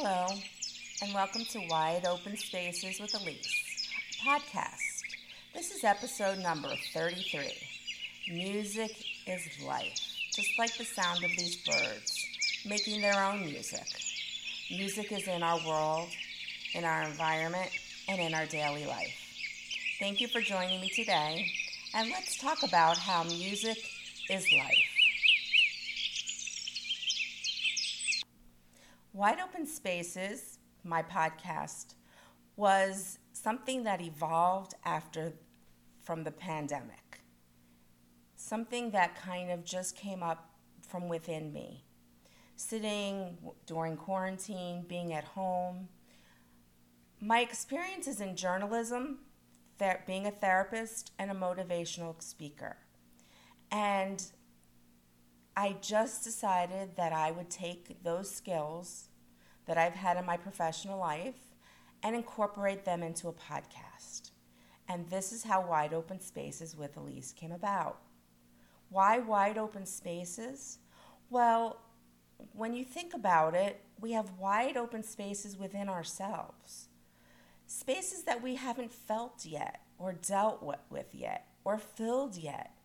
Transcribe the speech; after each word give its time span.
Hello, 0.00 0.28
and 1.02 1.12
welcome 1.12 1.44
to 1.46 1.66
Wide 1.68 2.06
Open 2.06 2.36
Spaces 2.36 3.00
with 3.00 3.20
Elise 3.20 3.88
podcast. 4.24 5.02
This 5.52 5.72
is 5.72 5.82
episode 5.82 6.38
number 6.38 6.68
33. 6.94 7.40
Music 8.30 8.92
is 9.26 9.60
life, 9.66 9.98
just 10.32 10.56
like 10.56 10.72
the 10.76 10.84
sound 10.84 11.24
of 11.24 11.30
these 11.36 11.56
birds 11.66 12.24
making 12.64 13.00
their 13.00 13.20
own 13.24 13.40
music. 13.40 13.88
Music 14.70 15.10
is 15.10 15.26
in 15.26 15.42
our 15.42 15.58
world, 15.66 16.10
in 16.74 16.84
our 16.84 17.02
environment, 17.02 17.70
and 18.06 18.20
in 18.20 18.34
our 18.34 18.46
daily 18.46 18.86
life. 18.86 19.16
Thank 19.98 20.20
you 20.20 20.28
for 20.28 20.40
joining 20.40 20.80
me 20.80 20.90
today, 20.90 21.44
and 21.92 22.08
let's 22.10 22.38
talk 22.38 22.62
about 22.62 22.98
how 22.98 23.24
music 23.24 23.78
is 24.30 24.46
life. 24.52 24.87
Wide 29.18 29.40
Open 29.40 29.66
Spaces, 29.66 30.60
my 30.84 31.02
podcast, 31.02 31.94
was 32.54 33.18
something 33.32 33.82
that 33.82 34.00
evolved 34.00 34.74
after 34.84 35.32
from 36.04 36.22
the 36.22 36.30
pandemic. 36.30 37.20
Something 38.36 38.92
that 38.92 39.20
kind 39.20 39.50
of 39.50 39.64
just 39.64 39.96
came 39.96 40.22
up 40.22 40.54
from 40.86 41.08
within 41.08 41.52
me. 41.52 41.84
Sitting 42.54 43.36
during 43.66 43.96
quarantine, 43.96 44.84
being 44.86 45.12
at 45.12 45.24
home. 45.24 45.88
My 47.20 47.40
experiences 47.40 48.20
in 48.20 48.36
journalism, 48.36 49.18
being 50.06 50.28
a 50.28 50.30
therapist, 50.30 51.10
and 51.18 51.32
a 51.32 51.34
motivational 51.34 52.22
speaker. 52.22 52.76
And 53.72 54.24
I 55.58 55.74
just 55.80 56.22
decided 56.22 56.94
that 56.94 57.12
I 57.12 57.32
would 57.32 57.50
take 57.50 58.04
those 58.04 58.30
skills 58.30 59.08
that 59.66 59.76
I've 59.76 59.96
had 59.96 60.16
in 60.16 60.24
my 60.24 60.36
professional 60.36 61.00
life 61.00 61.56
and 62.00 62.14
incorporate 62.14 62.84
them 62.84 63.02
into 63.02 63.26
a 63.26 63.32
podcast. 63.32 64.30
And 64.88 65.10
this 65.10 65.32
is 65.32 65.42
how 65.42 65.66
Wide 65.66 65.92
Open 65.92 66.20
Spaces 66.20 66.76
with 66.76 66.96
Elise 66.96 67.32
came 67.32 67.50
about. 67.50 67.98
Why 68.88 69.18
wide 69.18 69.58
open 69.58 69.84
spaces? 69.84 70.78
Well, 71.28 71.80
when 72.52 72.72
you 72.72 72.84
think 72.84 73.12
about 73.12 73.56
it, 73.56 73.80
we 74.00 74.12
have 74.12 74.38
wide 74.38 74.76
open 74.76 75.02
spaces 75.02 75.56
within 75.56 75.88
ourselves. 75.88 76.86
Spaces 77.66 78.22
that 78.22 78.44
we 78.44 78.54
haven't 78.54 78.92
felt 78.92 79.44
yet, 79.44 79.80
or 79.98 80.12
dealt 80.12 80.62
with 80.88 81.12
yet, 81.12 81.48
or 81.64 81.78
filled 81.78 82.36
yet 82.36 82.77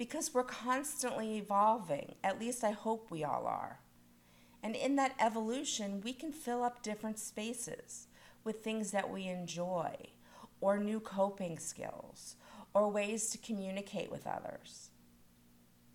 because 0.00 0.32
we're 0.32 0.42
constantly 0.42 1.36
evolving. 1.36 2.14
At 2.24 2.40
least 2.40 2.64
I 2.64 2.70
hope 2.70 3.10
we 3.10 3.22
all 3.22 3.46
are. 3.46 3.80
And 4.62 4.74
in 4.74 4.96
that 4.96 5.14
evolution, 5.20 6.00
we 6.02 6.14
can 6.14 6.32
fill 6.32 6.64
up 6.64 6.82
different 6.82 7.18
spaces 7.18 8.06
with 8.42 8.64
things 8.64 8.92
that 8.92 9.10
we 9.10 9.26
enjoy, 9.26 9.94
or 10.62 10.78
new 10.78 11.00
coping 11.00 11.58
skills, 11.58 12.36
or 12.72 12.88
ways 12.88 13.28
to 13.28 13.36
communicate 13.36 14.10
with 14.10 14.26
others. 14.26 14.88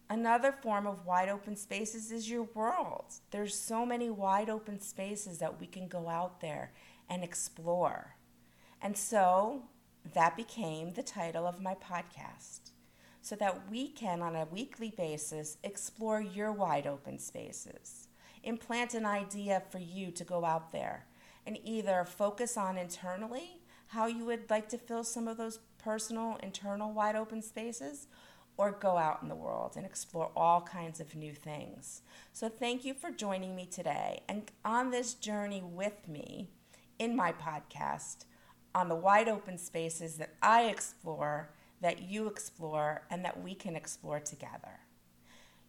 Another 0.07 0.51
form 0.51 0.85
of 0.85 1.07
wide 1.07 1.27
open 1.27 1.55
spaces 1.55 2.11
is 2.11 2.29
your 2.29 2.43
world. 2.53 3.11
There's 3.31 3.57
so 3.57 3.87
many 3.87 4.11
wide 4.11 4.51
open 4.51 4.79
spaces 4.79 5.39
that 5.39 5.59
we 5.59 5.65
can 5.65 5.87
go 5.87 6.09
out 6.09 6.41
there 6.41 6.73
and 7.09 7.23
explore. 7.23 8.17
And 8.83 8.95
so 8.95 9.63
that 10.13 10.37
became 10.37 10.93
the 10.93 11.01
title 11.01 11.47
of 11.47 11.59
my 11.59 11.73
podcast 11.73 12.69
so 13.25 13.35
that 13.35 13.71
we 13.71 13.87
can, 13.87 14.21
on 14.21 14.35
a 14.35 14.45
weekly 14.51 14.93
basis, 14.95 15.57
explore 15.63 16.21
your 16.21 16.51
wide 16.51 16.85
open 16.85 17.17
spaces. 17.17 18.07
Implant 18.43 18.93
an 18.93 19.03
idea 19.03 19.63
for 19.71 19.79
you 19.79 20.11
to 20.11 20.23
go 20.23 20.45
out 20.45 20.71
there 20.71 21.07
and 21.47 21.57
either 21.63 22.05
focus 22.05 22.55
on 22.55 22.77
internally 22.77 23.61
how 23.87 24.05
you 24.05 24.25
would 24.25 24.47
like 24.51 24.69
to 24.69 24.77
fill 24.77 25.03
some 25.03 25.27
of 25.27 25.37
those 25.37 25.57
personal, 25.79 26.37
internal, 26.43 26.93
wide 26.93 27.15
open 27.15 27.41
spaces, 27.41 28.05
or 28.57 28.71
go 28.71 28.95
out 28.95 29.23
in 29.23 29.27
the 29.27 29.33
world 29.33 29.73
and 29.75 29.87
explore 29.87 30.29
all 30.35 30.61
kinds 30.61 30.99
of 30.99 31.15
new 31.15 31.33
things. 31.33 32.03
So, 32.31 32.47
thank 32.47 32.85
you 32.85 32.93
for 32.93 33.09
joining 33.09 33.55
me 33.55 33.65
today 33.65 34.21
and 34.29 34.51
on 34.63 34.91
this 34.91 35.15
journey 35.15 35.63
with 35.63 36.07
me 36.07 36.49
in 36.99 37.15
my 37.15 37.31
podcast 37.33 38.25
on 38.75 38.87
the 38.87 38.95
wide 38.95 39.27
open 39.27 39.57
spaces 39.57 40.17
that 40.17 40.35
I 40.43 40.65
explore 40.65 41.49
that 41.81 42.01
you 42.01 42.27
explore 42.27 43.01
and 43.09 43.25
that 43.25 43.43
we 43.43 43.55
can 43.55 43.75
explore 43.75 44.19
together. 44.19 44.79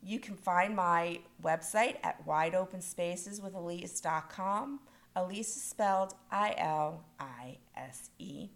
You 0.03 0.21
can 0.21 0.37
find 0.37 0.77
my 0.77 1.21
website 1.43 1.97
at 2.03 2.27
wideopenspaceswithelise.com. 2.27 4.81
Elise 5.17 5.57
is 5.57 5.63
spelled 5.63 6.15
I 6.31 6.55
L 6.59 7.05
I 7.19 7.57
S 7.77 8.11
E. 8.19 8.51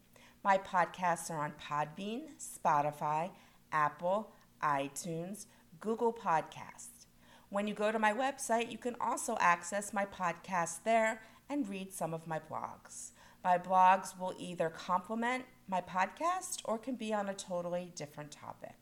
My 0.45 0.59
podcasts 0.59 1.31
are 1.31 1.43
on 1.43 1.55
Podbean, 1.61 2.29
Spotify, 2.39 3.31
Apple, 3.73 4.33
iTunes, 4.63 5.47
Google 5.81 6.13
Podcasts. 6.13 7.07
When 7.49 7.67
you 7.67 7.75
go 7.75 7.91
to 7.91 7.99
my 7.99 8.13
website, 8.13 8.71
you 8.71 8.79
can 8.79 8.95
also 9.01 9.37
access 9.41 9.93
my 9.93 10.07
podcast 10.07 10.85
there 10.85 11.23
and 11.49 11.69
read 11.69 11.93
some 11.93 12.15
of 12.15 12.27
my 12.27 12.39
blogs. 12.39 13.11
My 13.43 13.59
blogs 13.59 14.19
will 14.19 14.35
either 14.39 14.69
complement 14.69 15.45
my 15.71 15.81
podcast 15.81 16.61
or 16.65 16.77
can 16.79 16.97
be 16.97 17.15
on 17.15 17.29
a 17.29 17.35
totally 17.35 17.93
different 17.95 18.33
topic. 18.33 18.75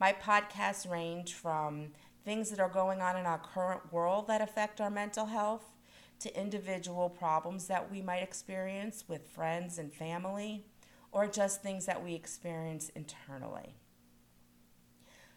My 0.00 0.12
podcasts 0.12 0.90
range 0.90 1.34
from 1.34 1.92
things 2.24 2.50
that 2.50 2.58
are 2.58 2.68
going 2.68 3.00
on 3.00 3.16
in 3.16 3.26
our 3.26 3.38
current 3.38 3.92
world 3.92 4.26
that 4.26 4.40
affect 4.40 4.80
our 4.80 4.90
mental 4.90 5.26
health 5.26 5.72
to 6.18 6.38
individual 6.38 7.08
problems 7.08 7.68
that 7.68 7.90
we 7.90 8.02
might 8.02 8.24
experience 8.24 9.04
with 9.06 9.28
friends 9.28 9.78
and 9.78 9.92
family 9.92 10.64
or 11.12 11.28
just 11.28 11.62
things 11.62 11.86
that 11.86 12.04
we 12.04 12.14
experience 12.14 12.88
internally. 12.90 13.76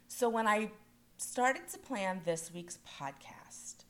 So, 0.07 0.27
when 0.27 0.47
I 0.47 0.71
started 1.17 1.67
to 1.69 1.77
plan 1.77 2.21
this 2.25 2.51
week's 2.51 2.79
podcast, 2.99 3.85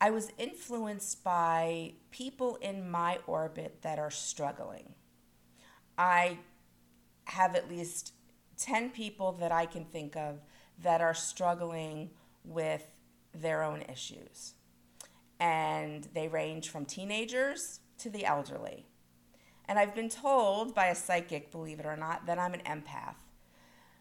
I 0.00 0.10
was 0.10 0.32
influenced 0.38 1.22
by 1.22 1.94
people 2.10 2.56
in 2.56 2.90
my 2.90 3.18
orbit 3.26 3.82
that 3.82 3.98
are 3.98 4.10
struggling. 4.10 4.94
I 5.98 6.38
have 7.24 7.54
at 7.54 7.68
least 7.68 8.12
10 8.58 8.90
people 8.90 9.32
that 9.32 9.52
I 9.52 9.66
can 9.66 9.84
think 9.84 10.16
of 10.16 10.40
that 10.82 11.00
are 11.00 11.14
struggling 11.14 12.10
with 12.44 12.86
their 13.34 13.62
own 13.62 13.82
issues. 13.82 14.54
And 15.38 16.08
they 16.14 16.28
range 16.28 16.70
from 16.70 16.84
teenagers 16.84 17.80
to 17.98 18.10
the 18.10 18.24
elderly. 18.24 18.86
And 19.68 19.78
I've 19.78 19.94
been 19.94 20.08
told 20.08 20.74
by 20.74 20.86
a 20.86 20.94
psychic, 20.94 21.50
believe 21.50 21.80
it 21.80 21.86
or 21.86 21.96
not, 21.96 22.26
that 22.26 22.38
I'm 22.38 22.54
an 22.54 22.60
empath. 22.60 23.16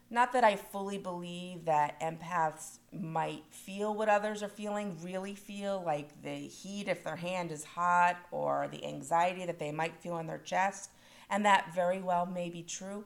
Not 0.10 0.34
that 0.34 0.44
I 0.44 0.56
fully 0.56 1.00
believe 1.00 1.66
that 1.66 2.00
empaths 2.00 2.78
might 2.94 3.44
feel 3.50 3.94
what 3.94 4.08
others 4.08 4.44
are 4.44 4.48
feeling, 4.48 4.98
really 5.02 5.34
feel 5.34 5.82
like 5.84 6.22
the 6.22 6.36
heat 6.36 6.88
if 6.88 7.04
their 7.04 7.16
hand 7.16 7.52
is 7.52 7.64
hot 7.64 8.18
or 8.30 8.68
the 8.72 8.86
anxiety 8.86 9.46
that 9.48 9.58
they 9.58 9.72
might 9.72 9.98
feel 9.98 10.20
in 10.20 10.28
their 10.28 10.38
chest. 10.38 10.92
And 11.30 11.46
that 11.46 11.74
very 11.74 12.02
well 12.02 12.26
may 12.26 12.50
be 12.50 12.64
true. 12.64 13.06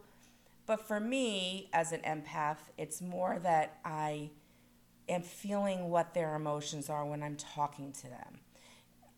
But 0.66 0.88
for 0.88 1.00
me, 1.00 1.69
as 1.74 1.91
an 1.91 2.02
empath, 2.02 2.57
it's 2.78 3.02
more 3.02 3.40
that 3.40 3.80
I 3.84 4.30
am 5.07 5.24
feeling 5.24 5.90
what 5.90 6.13
their 6.13 6.35
emotions 6.35 6.90
are 6.90 7.06
when 7.06 7.24
I'm 7.24 7.35
talking 7.35 7.91
to 7.94 8.03
them. 8.03 8.40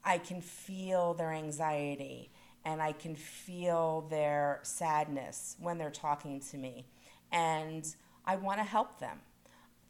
I 0.04 0.18
can 0.18 0.42
feel 0.42 1.14
their 1.14 1.32
anxiety 1.32 2.32
and 2.64 2.82
I 2.82 2.94
can 2.94 3.16
feel 3.16 4.08
their 4.10 4.60
sadness 4.64 5.56
when 5.60 5.78
they're 5.78 5.92
talking 5.92 6.40
to 6.52 6.58
me 6.58 6.86
and 7.32 7.86
I 8.26 8.36
want 8.36 8.60
to 8.60 8.64
help 8.64 9.00
them. 9.00 9.20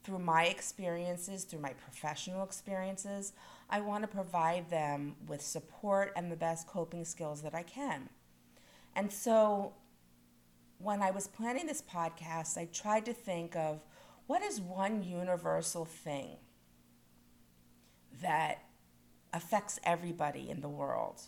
Through 0.04 0.20
my 0.20 0.46
experiences, 0.46 1.44
through 1.44 1.60
my 1.60 1.74
professional 1.74 2.44
experiences, 2.44 3.34
I 3.70 3.82
want 3.82 4.04
to 4.04 4.08
provide 4.08 4.70
them 4.72 5.16
with 5.28 5.44
support 5.44 6.12
and 6.16 6.32
the 6.32 6.36
best 6.36 6.68
coping 6.68 7.06
skills 7.06 7.44
that 7.44 7.54
I 7.54 7.62
can. 7.62 8.10
And 8.96 9.12
so 9.12 9.74
when 10.78 11.02
I 11.02 11.12
was 11.12 11.28
planning 11.28 11.68
this 11.68 11.82
podcast, 11.82 12.58
I 12.58 12.66
tried 12.66 13.06
to 13.06 13.14
think 13.14 13.56
of 13.56 13.82
what 14.28 14.42
is 14.42 14.60
one 14.60 15.04
universal 15.04 15.86
thing 15.86 16.38
that 18.22 18.64
affects 19.34 19.80
everybody 19.84 20.50
in 20.50 20.62
the 20.62 20.70
world? 20.70 21.22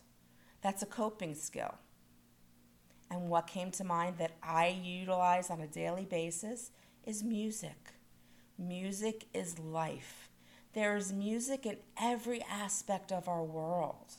That's 0.61 0.81
a 0.81 0.87
coping 0.87 1.35
skill. 1.35 1.75
And 3.09 3.29
what 3.29 3.47
came 3.47 3.71
to 3.71 3.83
mind 3.83 4.17
that 4.17 4.31
I 4.41 4.67
utilize 4.83 5.49
on 5.49 5.61
a 5.61 5.67
daily 5.67 6.05
basis 6.05 6.71
is 7.05 7.23
music. 7.23 7.93
Music 8.57 9.25
is 9.33 9.59
life. 9.59 10.29
There 10.73 10.95
is 10.95 11.13
music 11.13 11.65
in 11.65 11.77
every 11.99 12.41
aspect 12.49 13.11
of 13.11 13.27
our 13.27 13.43
world. 13.43 14.15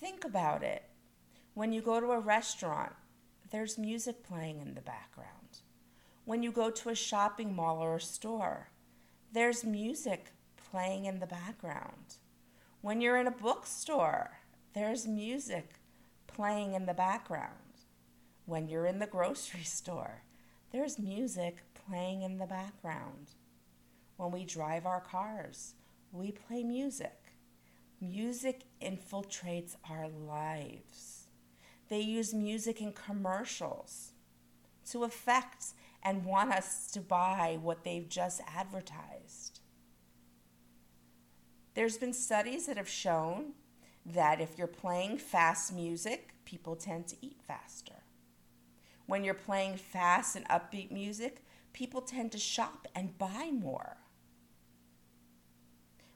Think 0.00 0.24
about 0.24 0.62
it. 0.62 0.84
When 1.54 1.72
you 1.72 1.82
go 1.82 2.00
to 2.00 2.10
a 2.10 2.18
restaurant, 2.18 2.92
there's 3.52 3.78
music 3.78 4.24
playing 4.24 4.60
in 4.60 4.74
the 4.74 4.80
background. 4.80 5.60
When 6.24 6.42
you 6.42 6.50
go 6.50 6.68
to 6.68 6.88
a 6.88 6.96
shopping 6.96 7.54
mall 7.54 7.78
or 7.78 7.94
a 7.94 8.00
store, 8.00 8.70
there's 9.32 9.62
music 9.62 10.32
playing 10.72 11.04
in 11.04 11.20
the 11.20 11.26
background. 11.26 12.16
When 12.80 13.00
you're 13.00 13.18
in 13.18 13.28
a 13.28 13.30
bookstore, 13.30 14.32
there's 14.74 15.06
music 15.06 15.74
playing 16.26 16.74
in 16.74 16.86
the 16.86 16.92
background. 16.92 17.52
When 18.46 18.68
you're 18.68 18.86
in 18.86 18.98
the 18.98 19.06
grocery 19.06 19.62
store, 19.64 20.22
there's 20.72 20.98
music 20.98 21.58
playing 21.86 22.22
in 22.22 22.38
the 22.38 22.46
background. 22.46 23.30
When 24.16 24.32
we 24.32 24.44
drive 24.44 24.86
our 24.86 25.00
cars, 25.00 25.74
we 26.10 26.32
play 26.32 26.64
music. 26.64 27.20
Music 28.00 28.62
infiltrates 28.82 29.76
our 29.88 30.08
lives. 30.08 31.23
They 31.88 32.00
use 32.00 32.32
music 32.32 32.80
in 32.80 32.92
commercials 32.92 34.12
to 34.90 35.04
affect 35.04 35.66
and 36.02 36.24
want 36.24 36.52
us 36.52 36.90
to 36.92 37.00
buy 37.00 37.58
what 37.60 37.84
they've 37.84 38.08
just 38.08 38.40
advertised. 38.46 39.60
There's 41.74 41.96
been 41.96 42.12
studies 42.12 42.66
that 42.66 42.76
have 42.76 42.88
shown 42.88 43.52
that 44.06 44.40
if 44.40 44.58
you're 44.58 44.66
playing 44.66 45.18
fast 45.18 45.72
music, 45.72 46.34
people 46.44 46.76
tend 46.76 47.08
to 47.08 47.16
eat 47.20 47.40
faster. 47.46 48.04
When 49.06 49.24
you're 49.24 49.34
playing 49.34 49.76
fast 49.76 50.36
and 50.36 50.48
upbeat 50.48 50.90
music, 50.90 51.42
people 51.72 52.00
tend 52.00 52.32
to 52.32 52.38
shop 52.38 52.86
and 52.94 53.18
buy 53.18 53.50
more. 53.52 53.96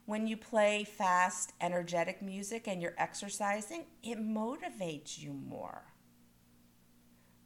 When 0.08 0.26
you 0.26 0.38
play 0.38 0.84
fast, 0.84 1.52
energetic 1.60 2.22
music 2.22 2.66
and 2.66 2.80
you're 2.80 2.94
exercising, 2.96 3.84
it 4.02 4.18
motivates 4.18 5.18
you 5.22 5.34
more. 5.34 5.82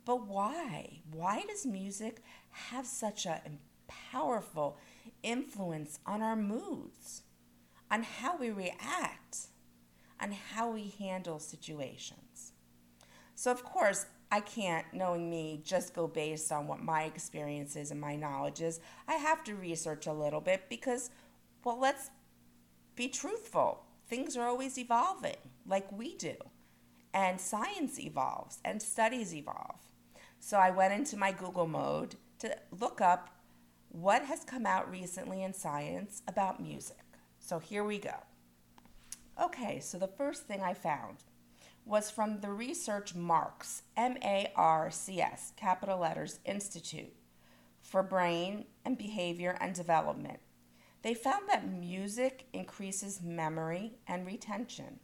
But 0.05 0.29
why? 0.29 1.01
Why 1.11 1.43
does 1.49 1.67
music 1.67 2.23
have 2.51 2.87
such 2.87 3.27
a 3.27 3.43
powerful 3.89 4.79
influence 5.25 5.99
on 6.07 6.23
our 6.23 6.37
moods, 6.37 7.23
on 7.91 8.05
how 8.05 8.37
we 8.37 8.51
react, 8.51 9.49
on 10.21 10.31
how 10.31 10.71
we 10.71 10.95
handle 11.01 11.41
situations? 11.41 12.53
So, 13.35 13.51
of 13.51 13.65
course, 13.65 14.07
I 14.31 14.39
can't, 14.39 14.87
knowing 14.93 15.29
me, 15.29 15.63
just 15.65 15.95
go 15.95 16.07
based 16.07 16.53
on 16.53 16.69
what 16.69 16.81
my 16.81 17.03
experience 17.03 17.75
is 17.75 17.91
and 17.91 18.01
my 18.01 18.15
knowledge 18.15 18.61
is. 18.61 18.79
I 19.09 19.15
have 19.15 19.43
to 19.47 19.57
research 19.57 20.07
a 20.07 20.13
little 20.13 20.41
bit 20.41 20.69
because, 20.69 21.11
well, 21.65 21.81
let's 21.81 22.11
be 22.95 23.09
truthful. 23.09 23.85
Things 24.07 24.37
are 24.37 24.47
always 24.47 24.79
evolving, 24.79 25.37
like 25.67 25.91
we 25.91 26.15
do. 26.17 26.35
And 27.15 27.41
science 27.41 27.99
evolves 28.01 28.59
and 28.65 28.83
studies 28.83 29.35
evolve. 29.35 29.81
So 30.41 30.57
I 30.59 30.71
went 30.71 30.93
into 30.93 31.17
my 31.17 31.33
Google 31.33 31.67
mode 31.67 32.17
to 32.41 32.57
look 32.79 33.01
up 33.01 33.31
what 33.89 34.25
has 34.25 34.45
come 34.45 34.67
out 34.67 34.91
recently 34.91 35.43
in 35.43 35.53
science 35.53 36.23
about 36.27 36.63
music. 36.63 36.97
So 37.39 37.59
here 37.59 37.85
we 37.85 37.99
go. 37.99 38.15
Okay, 39.43 39.81
so 39.81 39.99
the 39.99 40.07
first 40.07 40.45
thing 40.45 40.63
I 40.63 40.75
found 40.75 41.19
was 41.85 42.11
from 42.11 42.41
the 42.41 42.51
Research 42.51 43.15
MARCS, 43.15 43.83
M 43.97 44.17
A 44.23 44.53
R 44.57 44.91
C 44.91 45.21
S, 45.21 45.53
capital 45.57 45.99
letters, 45.99 46.39
Institute 46.45 47.13
for 47.81 48.03
Brain 48.03 48.65
and 48.85 48.97
Behavior 48.97 49.57
and 49.61 49.75
Development. 49.75 50.39
They 51.03 51.15
found 51.15 51.49
that 51.49 51.69
music 51.69 52.47
increases 52.53 53.21
memory 53.23 53.95
and 54.07 54.25
retention, 54.27 55.01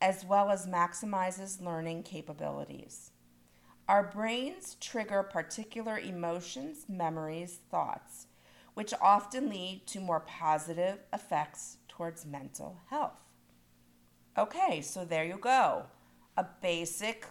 as 0.00 0.24
well 0.24 0.50
as 0.50 0.66
maximizes 0.66 1.62
learning 1.62 2.04
capabilities. 2.04 3.10
Our 3.88 4.02
brains 4.02 4.76
trigger 4.80 5.22
particular 5.22 5.98
emotions, 5.98 6.86
memories, 6.88 7.60
thoughts, 7.70 8.26
which 8.74 8.94
often 9.00 9.48
lead 9.48 9.86
to 9.88 10.00
more 10.00 10.20
positive 10.20 11.00
effects 11.12 11.78
towards 11.88 12.24
mental 12.24 12.78
health. 12.88 13.20
Okay, 14.36 14.80
so 14.82 15.04
there 15.04 15.24
you 15.24 15.36
go 15.36 15.86
a 16.36 16.46
basic 16.62 17.26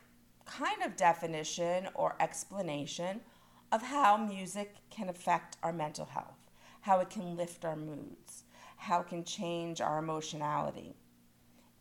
kind 0.46 0.84
of 0.84 0.98
definition 0.98 1.88
or 1.94 2.18
explanation 2.20 3.22
of 3.72 3.82
how 3.82 4.18
music 4.18 4.76
can 4.90 5.08
affect 5.08 5.56
our 5.64 5.72
mental 5.72 6.06
health, 6.06 6.37
how 6.88 7.02
it 7.02 7.10
can 7.10 7.36
lift 7.36 7.66
our 7.66 7.76
moods, 7.76 8.46
how 8.78 9.02
it 9.02 9.08
can 9.08 9.26
change 9.26 9.82
our 9.82 10.00
emotionality, 10.00 10.96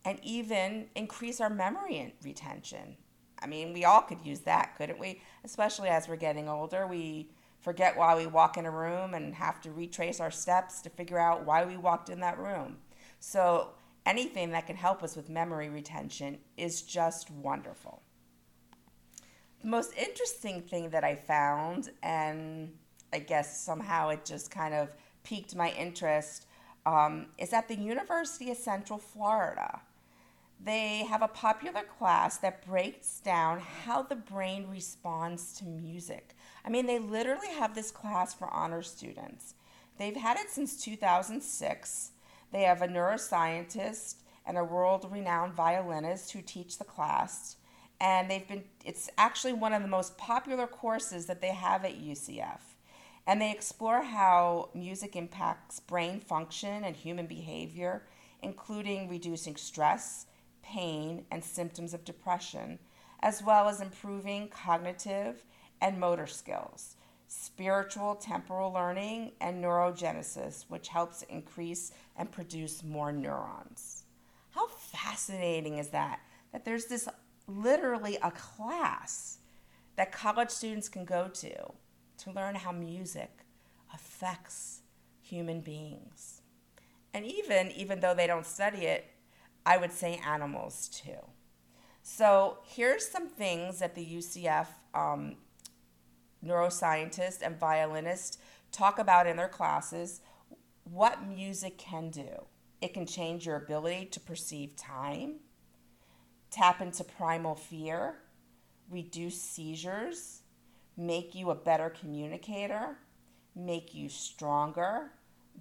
and 0.04 0.18
even 0.24 0.88
increase 0.96 1.40
our 1.40 1.48
memory 1.48 2.12
retention. 2.24 2.96
I 3.40 3.46
mean, 3.46 3.72
we 3.72 3.84
all 3.84 4.02
could 4.02 4.26
use 4.26 4.40
that, 4.40 4.74
couldn't 4.76 4.98
we? 4.98 5.22
Especially 5.44 5.88
as 5.88 6.08
we're 6.08 6.16
getting 6.16 6.48
older, 6.48 6.88
we 6.88 7.30
forget 7.60 7.96
why 7.96 8.16
we 8.16 8.26
walk 8.26 8.56
in 8.56 8.66
a 8.66 8.70
room 8.70 9.14
and 9.14 9.32
have 9.36 9.60
to 9.60 9.70
retrace 9.70 10.18
our 10.18 10.32
steps 10.32 10.82
to 10.82 10.90
figure 10.90 11.20
out 11.20 11.46
why 11.46 11.64
we 11.64 11.76
walked 11.76 12.10
in 12.10 12.18
that 12.20 12.38
room. 12.38 12.78
So, 13.20 13.74
anything 14.04 14.50
that 14.50 14.66
can 14.66 14.76
help 14.76 15.04
us 15.04 15.14
with 15.14 15.30
memory 15.30 15.68
retention 15.68 16.38
is 16.56 16.82
just 16.82 17.30
wonderful. 17.30 18.02
The 19.60 19.68
most 19.68 19.96
interesting 19.96 20.62
thing 20.62 20.90
that 20.90 21.04
I 21.04 21.14
found, 21.14 21.90
and 22.02 22.72
I 23.16 23.20
guess 23.20 23.60
somehow 23.60 24.10
it 24.10 24.24
just 24.24 24.50
kind 24.50 24.74
of 24.74 24.94
piqued 25.24 25.56
my 25.56 25.70
interest, 25.70 26.46
um, 26.84 27.26
is 27.38 27.52
at 27.52 27.66
the 27.66 27.74
University 27.74 28.50
of 28.50 28.56
Central 28.56 28.98
Florida. 28.98 29.80
They 30.62 31.04
have 31.04 31.22
a 31.22 31.28
popular 31.28 31.82
class 31.82 32.38
that 32.38 32.66
breaks 32.66 33.20
down 33.20 33.60
how 33.84 34.02
the 34.02 34.16
brain 34.16 34.68
responds 34.70 35.54
to 35.58 35.64
music. 35.64 36.34
I 36.64 36.70
mean, 36.70 36.86
they 36.86 36.98
literally 36.98 37.52
have 37.58 37.74
this 37.74 37.90
class 37.90 38.32
for 38.32 38.48
honor 38.48 38.82
students. 38.82 39.54
They've 39.98 40.16
had 40.16 40.38
it 40.38 40.50
since 40.50 40.82
2006 40.82 42.12
they 42.52 42.62
have 42.62 42.82
a 42.82 42.88
neuroscientist 42.88 44.16
and 44.46 44.56
a 44.56 44.64
world 44.64 45.06
renowned 45.10 45.54
violinist 45.54 46.32
who 46.32 46.42
teach 46.42 46.78
the 46.78 46.84
class. 46.84 47.56
And 48.00 48.30
they've 48.30 48.46
been, 48.46 48.64
it's 48.84 49.10
actually 49.18 49.54
one 49.54 49.72
of 49.72 49.82
the 49.82 49.88
most 49.88 50.16
popular 50.16 50.66
courses 50.66 51.26
that 51.26 51.40
they 51.40 51.52
have 51.52 51.84
at 51.84 52.00
UCF. 52.00 52.60
And 53.26 53.40
they 53.40 53.50
explore 53.50 54.02
how 54.02 54.70
music 54.74 55.16
impacts 55.16 55.80
brain 55.80 56.20
function 56.20 56.84
and 56.84 56.94
human 56.94 57.26
behavior, 57.26 58.06
including 58.42 59.08
reducing 59.08 59.56
stress, 59.56 60.26
pain, 60.62 61.24
and 61.30 61.42
symptoms 61.42 61.92
of 61.92 62.04
depression, 62.04 62.78
as 63.20 63.42
well 63.42 63.68
as 63.68 63.80
improving 63.80 64.48
cognitive 64.48 65.44
and 65.80 65.98
motor 65.98 66.26
skills 66.26 66.96
spatial 67.28 68.14
temporal 68.14 68.72
learning, 68.72 69.32
and 69.40 69.62
neurogenesis, 69.62 70.64
which 70.68 70.88
helps 70.88 71.22
increase 71.22 71.92
and 72.16 72.30
produce 72.30 72.84
more 72.84 73.12
neurons. 73.12 74.04
How 74.50 74.66
fascinating 74.68 75.78
is 75.78 75.88
that? 75.88 76.20
That 76.52 76.64
there's 76.64 76.86
this 76.86 77.08
literally 77.46 78.16
a 78.22 78.30
class 78.30 79.38
that 79.96 80.12
college 80.12 80.50
students 80.50 80.88
can 80.88 81.04
go 81.04 81.28
to 81.28 81.72
to 82.18 82.30
learn 82.30 82.54
how 82.54 82.72
music 82.72 83.44
affects 83.92 84.80
human 85.20 85.60
beings. 85.60 86.42
And 87.12 87.24
even 87.24 87.70
even 87.72 88.00
though 88.00 88.14
they 88.14 88.26
don't 88.26 88.46
study 88.46 88.86
it, 88.86 89.06
I 89.64 89.76
would 89.76 89.92
say 89.92 90.20
animals 90.26 90.88
too. 90.88 91.18
So 92.02 92.58
here's 92.64 93.08
some 93.08 93.28
things 93.28 93.80
that 93.80 93.94
the 93.94 94.06
UCF 94.06 94.68
um, 94.94 95.36
neuroscientists 96.44 97.42
and 97.42 97.58
violinists 97.58 98.38
talk 98.70 98.98
about 98.98 99.26
in 99.26 99.36
their 99.36 99.48
classes 99.48 100.20
what 100.84 101.26
music 101.26 101.78
can 101.78 102.10
do. 102.10 102.46
It 102.80 102.94
can 102.94 103.06
change 103.06 103.46
your 103.46 103.56
ability 103.56 104.06
to 104.12 104.20
perceive 104.20 104.76
time, 104.76 105.40
tap 106.50 106.80
into 106.80 107.02
primal 107.02 107.54
fear, 107.54 108.18
reduce 108.90 109.40
seizures, 109.40 110.42
make 110.96 111.34
you 111.34 111.50
a 111.50 111.54
better 111.54 111.90
communicator, 111.90 112.98
make 113.54 113.94
you 113.94 114.08
stronger, 114.08 115.12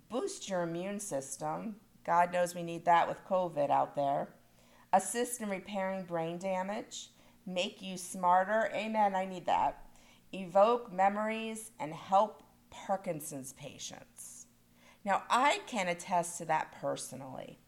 boost 0.10 0.50
your 0.50 0.64
immune 0.64 1.00
system. 1.00 1.76
God 2.06 2.32
knows 2.32 2.56
we 2.56 2.64
need 2.64 2.86
that 2.86 3.08
with 3.08 3.26
COVID 3.26 3.70
out 3.70 3.96
there. 3.96 4.30
Assist 4.94 5.42
in 5.42 5.50
repairing 5.50 6.04
brain 6.04 6.38
damage, 6.38 7.10
make 7.46 7.82
you 7.82 7.98
smarter. 7.98 8.70
Amen, 8.74 9.16
I 9.16 9.26
need 9.26 9.46
that 9.46 9.86
evoke 10.36 10.92
memories, 10.92 11.72
and 11.80 11.94
help 11.94 12.44
Parkinson's 12.70 13.54
patients. 13.54 14.48
Now, 15.04 15.24
I 15.30 15.60
can 15.68 15.88
attest 15.88 16.38
to 16.40 16.46
that 16.46 16.74
personally. 16.80 17.60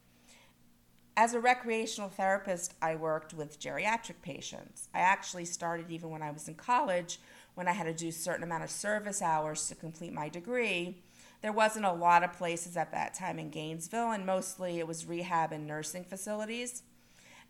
As 1.16 1.34
a 1.34 1.40
recreational 1.40 2.10
therapist, 2.10 2.74
I 2.82 2.96
worked 2.96 3.34
with 3.34 3.60
geriatric 3.60 4.22
patients. 4.22 4.90
I 4.94 5.00
actually 5.00 5.46
started 5.46 5.90
even 5.90 6.10
when 6.10 6.22
I 6.22 6.32
was 6.32 6.48
in 6.48 6.56
college, 6.56 7.20
when 7.58 7.68
I 7.68 7.72
had 7.72 7.86
to 7.86 7.94
do 7.94 8.10
a 8.10 8.12
certain 8.12 8.44
amount 8.44 8.64
of 8.64 8.70
service 8.70 9.20
hours 9.20 9.68
to 9.68 9.74
complete 9.74 10.14
my 10.14 10.30
degree. 10.30 11.02
There 11.42 11.52
wasn't 11.52 11.86
a 11.86 11.92
lot 11.92 12.24
of 12.24 12.34
places 12.34 12.78
at 12.78 12.92
that 12.92 13.16
time 13.16 13.40
in 13.40 13.50
Gainesville, 13.50 14.12
and 14.12 14.28
mostly 14.28 14.78
it 14.78 14.86
was 14.86 15.08
rehab 15.08 15.52
and 15.52 15.66
nursing 15.66 16.04
facilities. 16.04 16.84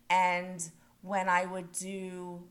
And 0.08 0.66
when 1.02 1.28
I 1.28 1.44
would 1.44 1.72
do 1.72 2.44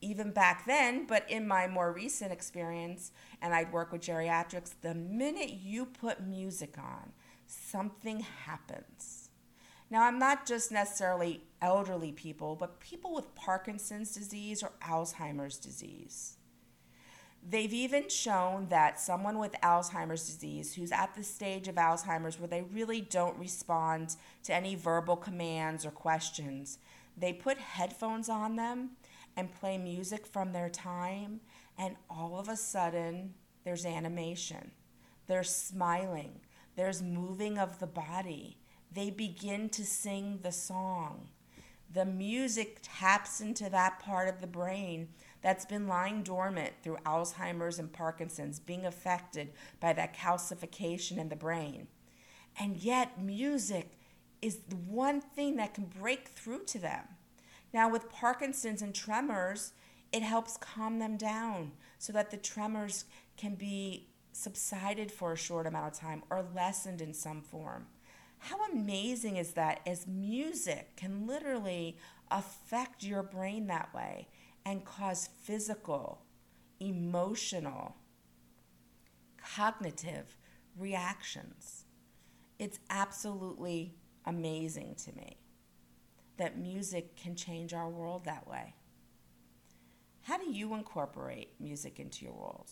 even 0.00 0.32
back 0.32 0.66
then, 0.66 1.06
but 1.06 1.24
in 1.30 1.46
my 1.46 1.68
more 1.68 1.92
recent 1.92 2.32
experience, 2.32 3.12
and 3.40 3.54
I'd 3.54 3.72
work 3.72 3.92
with 3.92 4.02
geriatrics, 4.02 4.72
the 4.82 4.94
minute 4.94 5.50
you 5.50 5.86
put 5.86 6.26
music 6.26 6.78
on, 6.78 7.12
something 7.46 8.26
happens. 8.44 9.30
Now, 9.88 10.02
I'm 10.02 10.18
not 10.18 10.46
just 10.46 10.72
necessarily 10.72 11.44
elderly 11.62 12.10
people, 12.10 12.56
but 12.56 12.80
people 12.80 13.14
with 13.14 13.36
Parkinson's 13.36 14.12
disease 14.14 14.64
or 14.64 14.72
Alzheimer's 14.82 15.58
disease. 15.58 16.37
They've 17.50 17.72
even 17.72 18.10
shown 18.10 18.66
that 18.68 19.00
someone 19.00 19.38
with 19.38 19.54
Alzheimer's 19.62 20.26
disease 20.26 20.74
who's 20.74 20.92
at 20.92 21.14
the 21.14 21.24
stage 21.24 21.66
of 21.66 21.76
Alzheimer's 21.76 22.38
where 22.38 22.46
they 22.46 22.60
really 22.60 23.00
don't 23.00 23.38
respond 23.38 24.16
to 24.44 24.54
any 24.54 24.74
verbal 24.74 25.16
commands 25.16 25.86
or 25.86 25.90
questions, 25.90 26.78
they 27.16 27.32
put 27.32 27.56
headphones 27.56 28.28
on 28.28 28.56
them 28.56 28.90
and 29.34 29.54
play 29.54 29.78
music 29.78 30.26
from 30.26 30.52
their 30.52 30.68
time, 30.68 31.40
and 31.78 31.96
all 32.10 32.38
of 32.38 32.48
a 32.50 32.56
sudden, 32.56 33.32
there's 33.64 33.86
animation, 33.86 34.72
there's 35.26 35.54
smiling, 35.54 36.40
there's 36.76 37.02
moving 37.02 37.56
of 37.56 37.78
the 37.78 37.86
body. 37.86 38.58
They 38.92 39.10
begin 39.10 39.70
to 39.70 39.84
sing 39.84 40.40
the 40.42 40.52
song. 40.52 41.28
The 41.92 42.04
music 42.04 42.80
taps 42.82 43.40
into 43.40 43.70
that 43.70 44.00
part 44.00 44.28
of 44.28 44.40
the 44.40 44.46
brain 44.46 45.08
that's 45.40 45.64
been 45.64 45.86
lying 45.86 46.22
dormant 46.22 46.74
through 46.82 46.98
Alzheimer's 47.06 47.78
and 47.78 47.92
Parkinson's, 47.92 48.58
being 48.58 48.84
affected 48.84 49.52
by 49.80 49.92
that 49.92 50.14
calcification 50.14 51.18
in 51.18 51.28
the 51.28 51.36
brain. 51.36 51.88
And 52.58 52.76
yet, 52.76 53.22
music 53.22 53.92
is 54.42 54.58
the 54.68 54.76
one 54.76 55.20
thing 55.20 55.56
that 55.56 55.74
can 55.74 55.84
break 55.84 56.28
through 56.28 56.64
to 56.66 56.78
them. 56.78 57.04
Now, 57.72 57.90
with 57.90 58.10
Parkinson's 58.10 58.82
and 58.82 58.94
tremors, 58.94 59.72
it 60.12 60.22
helps 60.22 60.56
calm 60.56 60.98
them 60.98 61.16
down 61.16 61.72
so 61.98 62.12
that 62.12 62.30
the 62.30 62.36
tremors 62.36 63.04
can 63.36 63.54
be 63.54 64.08
subsided 64.32 65.12
for 65.12 65.32
a 65.32 65.36
short 65.36 65.66
amount 65.66 65.92
of 65.92 65.98
time 65.98 66.22
or 66.30 66.44
lessened 66.54 67.00
in 67.00 67.12
some 67.12 67.42
form. 67.42 67.86
How 68.38 68.64
amazing 68.66 69.36
is 69.36 69.52
that 69.52 69.80
as 69.86 70.06
music 70.06 70.96
can 70.96 71.26
literally 71.26 71.96
affect 72.30 73.02
your 73.02 73.22
brain 73.22 73.66
that 73.66 73.92
way 73.92 74.28
and 74.68 74.84
cause 74.84 75.30
physical, 75.44 76.20
emotional, 76.78 77.96
cognitive 79.42 80.36
reactions? 80.76 81.84
It's 82.58 82.78
absolutely 82.90 83.94
amazing 84.26 84.96
to 85.06 85.16
me 85.16 85.38
that 86.36 86.58
music 86.58 87.16
can 87.16 87.34
change 87.34 87.72
our 87.72 87.88
world 87.88 88.26
that 88.26 88.46
way. 88.46 88.74
How 90.20 90.36
do 90.36 90.50
you 90.50 90.74
incorporate 90.74 91.54
music 91.58 91.98
into 91.98 92.26
your 92.26 92.34
world? 92.34 92.68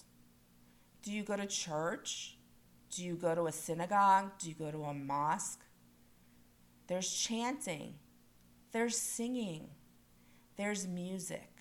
Do 1.02 1.10
you 1.10 1.22
go 1.22 1.34
to 1.34 1.46
church? 1.46 2.36
Do 2.90 3.02
you 3.04 3.14
go 3.14 3.34
to 3.34 3.46
a 3.46 3.52
synagogue? 3.52 4.32
Do 4.38 4.50
you 4.50 4.54
go 4.54 4.70
to 4.70 4.84
a 4.84 4.92
mosque? 4.92 5.64
There's 6.88 7.10
chanting, 7.10 7.94
there's 8.72 8.98
singing, 8.98 9.70
there's 10.58 10.86
music. 10.86 11.55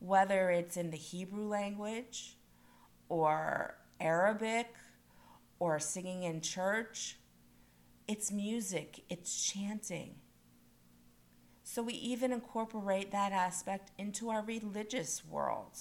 Whether 0.00 0.50
it's 0.50 0.76
in 0.76 0.90
the 0.90 0.96
Hebrew 0.96 1.46
language 1.46 2.36
or 3.08 3.76
Arabic 4.00 4.74
or 5.58 5.78
singing 5.78 6.24
in 6.24 6.40
church, 6.40 7.18
it's 8.08 8.32
music, 8.32 9.04
it's 9.08 9.44
chanting. 9.44 10.16
So 11.62 11.82
we 11.82 11.92
even 11.92 12.32
incorporate 12.32 13.12
that 13.12 13.30
aspect 13.30 13.92
into 13.98 14.30
our 14.30 14.42
religious 14.42 15.24
world. 15.24 15.76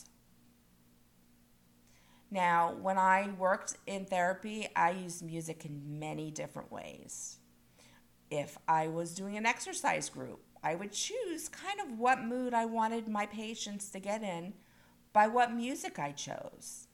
Now, 2.30 2.76
when 2.80 3.00
I 3.00 3.32
worked 3.40 3.78
in 3.88 4.06
therapy, 4.06 4.68
I 4.76 4.92
used 4.92 5.26
music 5.26 5.66
in 5.66 5.98
many 6.00 6.30
different 6.30 6.72
ways. 6.72 7.38
If 8.30 8.58
I 8.68 8.88
was 8.90 9.16
doing 9.16 9.36
an 9.36 9.48
exercise 9.48 10.10
group, 10.10 10.42
I 10.64 10.76
would 10.76 10.92
choose 10.92 11.48
kind 11.50 11.80
of 11.80 11.98
what 11.98 12.24
mood 12.24 12.54
I 12.54 12.66
wanted 12.66 13.08
my 13.08 13.26
patients 13.26 13.90
to 13.92 14.00
get 14.00 14.24
in 14.24 14.54
by 15.14 15.28
what 15.28 15.54
music 15.54 16.00
I 16.00 16.12
chose. 16.12 16.88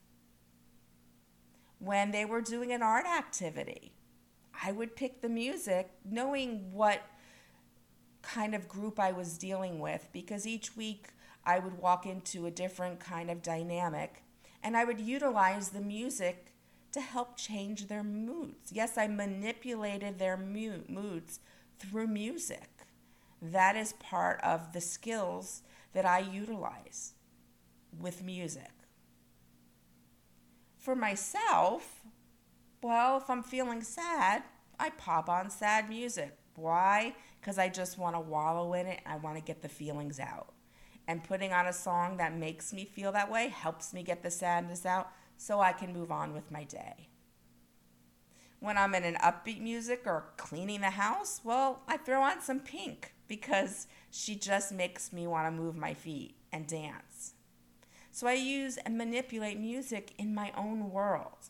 When 1.79 2.11
they 2.11 2.25
were 2.25 2.41
doing 2.41 2.71
an 2.71 2.83
art 2.83 3.05
activity, 3.05 3.93
I 4.63 4.71
would 4.71 4.95
pick 4.95 5.21
the 5.21 5.29
music 5.29 5.91
knowing 6.03 6.71
what 6.71 7.01
kind 8.21 8.55
of 8.55 8.67
group 8.67 8.99
I 8.99 9.11
was 9.11 9.37
dealing 9.37 9.79
with 9.79 10.09
because 10.11 10.47
each 10.47 10.75
week 10.75 11.09
I 11.43 11.59
would 11.59 11.77
walk 11.77 12.05
into 12.05 12.45
a 12.45 12.51
different 12.51 12.99
kind 12.99 13.29
of 13.29 13.43
dynamic 13.43 14.23
and 14.63 14.75
I 14.75 14.83
would 14.83 14.99
utilize 14.99 15.69
the 15.69 15.81
music 15.81 16.53
to 16.91 17.01
help 17.01 17.37
change 17.37 17.87
their 17.87 18.03
moods. 18.03 18.71
Yes, 18.71 18.97
I 18.97 19.07
manipulated 19.07 20.17
their 20.17 20.37
moods 20.37 21.39
through 21.77 22.07
music. 22.07 22.69
That 23.51 23.75
is 23.75 23.93
part 23.93 24.39
of 24.41 24.73
the 24.73 24.81
skills 24.81 25.61
that 25.93 26.05
I 26.05 26.19
utilize 26.19 27.13
with 27.99 28.23
music. 28.23 28.71
For 30.77 30.95
myself, 30.95 32.01
well, 32.81 33.17
if 33.17 33.29
I'm 33.29 33.43
feeling 33.43 33.81
sad, 33.81 34.43
I 34.79 34.89
pop 34.91 35.29
on 35.29 35.49
sad 35.49 35.89
music. 35.89 36.37
Why? 36.55 37.15
Because 37.39 37.57
I 37.57 37.69
just 37.69 37.97
want 37.97 38.15
to 38.15 38.19
wallow 38.19 38.73
in 38.73 38.87
it. 38.87 39.01
I 39.05 39.17
want 39.17 39.37
to 39.37 39.43
get 39.43 39.61
the 39.61 39.69
feelings 39.69 40.19
out 40.19 40.53
and 41.07 41.23
putting 41.23 41.53
on 41.53 41.67
a 41.67 41.73
song 41.73 42.17
that 42.17 42.35
makes 42.35 42.73
me 42.73 42.85
feel 42.85 43.11
that 43.11 43.31
way 43.31 43.49
helps 43.49 43.93
me 43.93 44.03
get 44.03 44.23
the 44.23 44.31
sadness 44.31 44.85
out 44.85 45.09
so 45.37 45.59
I 45.59 45.71
can 45.71 45.93
move 45.93 46.11
on 46.11 46.33
with 46.33 46.51
my 46.51 46.63
day. 46.63 47.09
When 48.59 48.77
I'm 48.77 48.95
in 48.95 49.03
an 49.03 49.15
upbeat 49.15 49.61
music 49.61 50.03
or 50.05 50.29
cleaning 50.37 50.81
the 50.81 50.91
house, 50.91 51.41
well, 51.43 51.81
I 51.87 51.97
throw 51.97 52.21
on 52.21 52.41
some 52.41 52.59
pink 52.59 53.14
because 53.27 53.87
she 54.11 54.35
just 54.35 54.71
makes 54.71 55.11
me 55.11 55.27
want 55.27 55.47
to 55.47 55.61
move 55.61 55.75
my 55.75 55.93
feet 55.93 56.35
and 56.51 56.67
dance. 56.67 57.33
So 58.11 58.27
I 58.27 58.33
use 58.33 58.77
and 58.77 58.97
manipulate 58.97 59.59
music 59.59 60.13
in 60.17 60.33
my 60.33 60.51
own 60.57 60.91
world. 60.91 61.49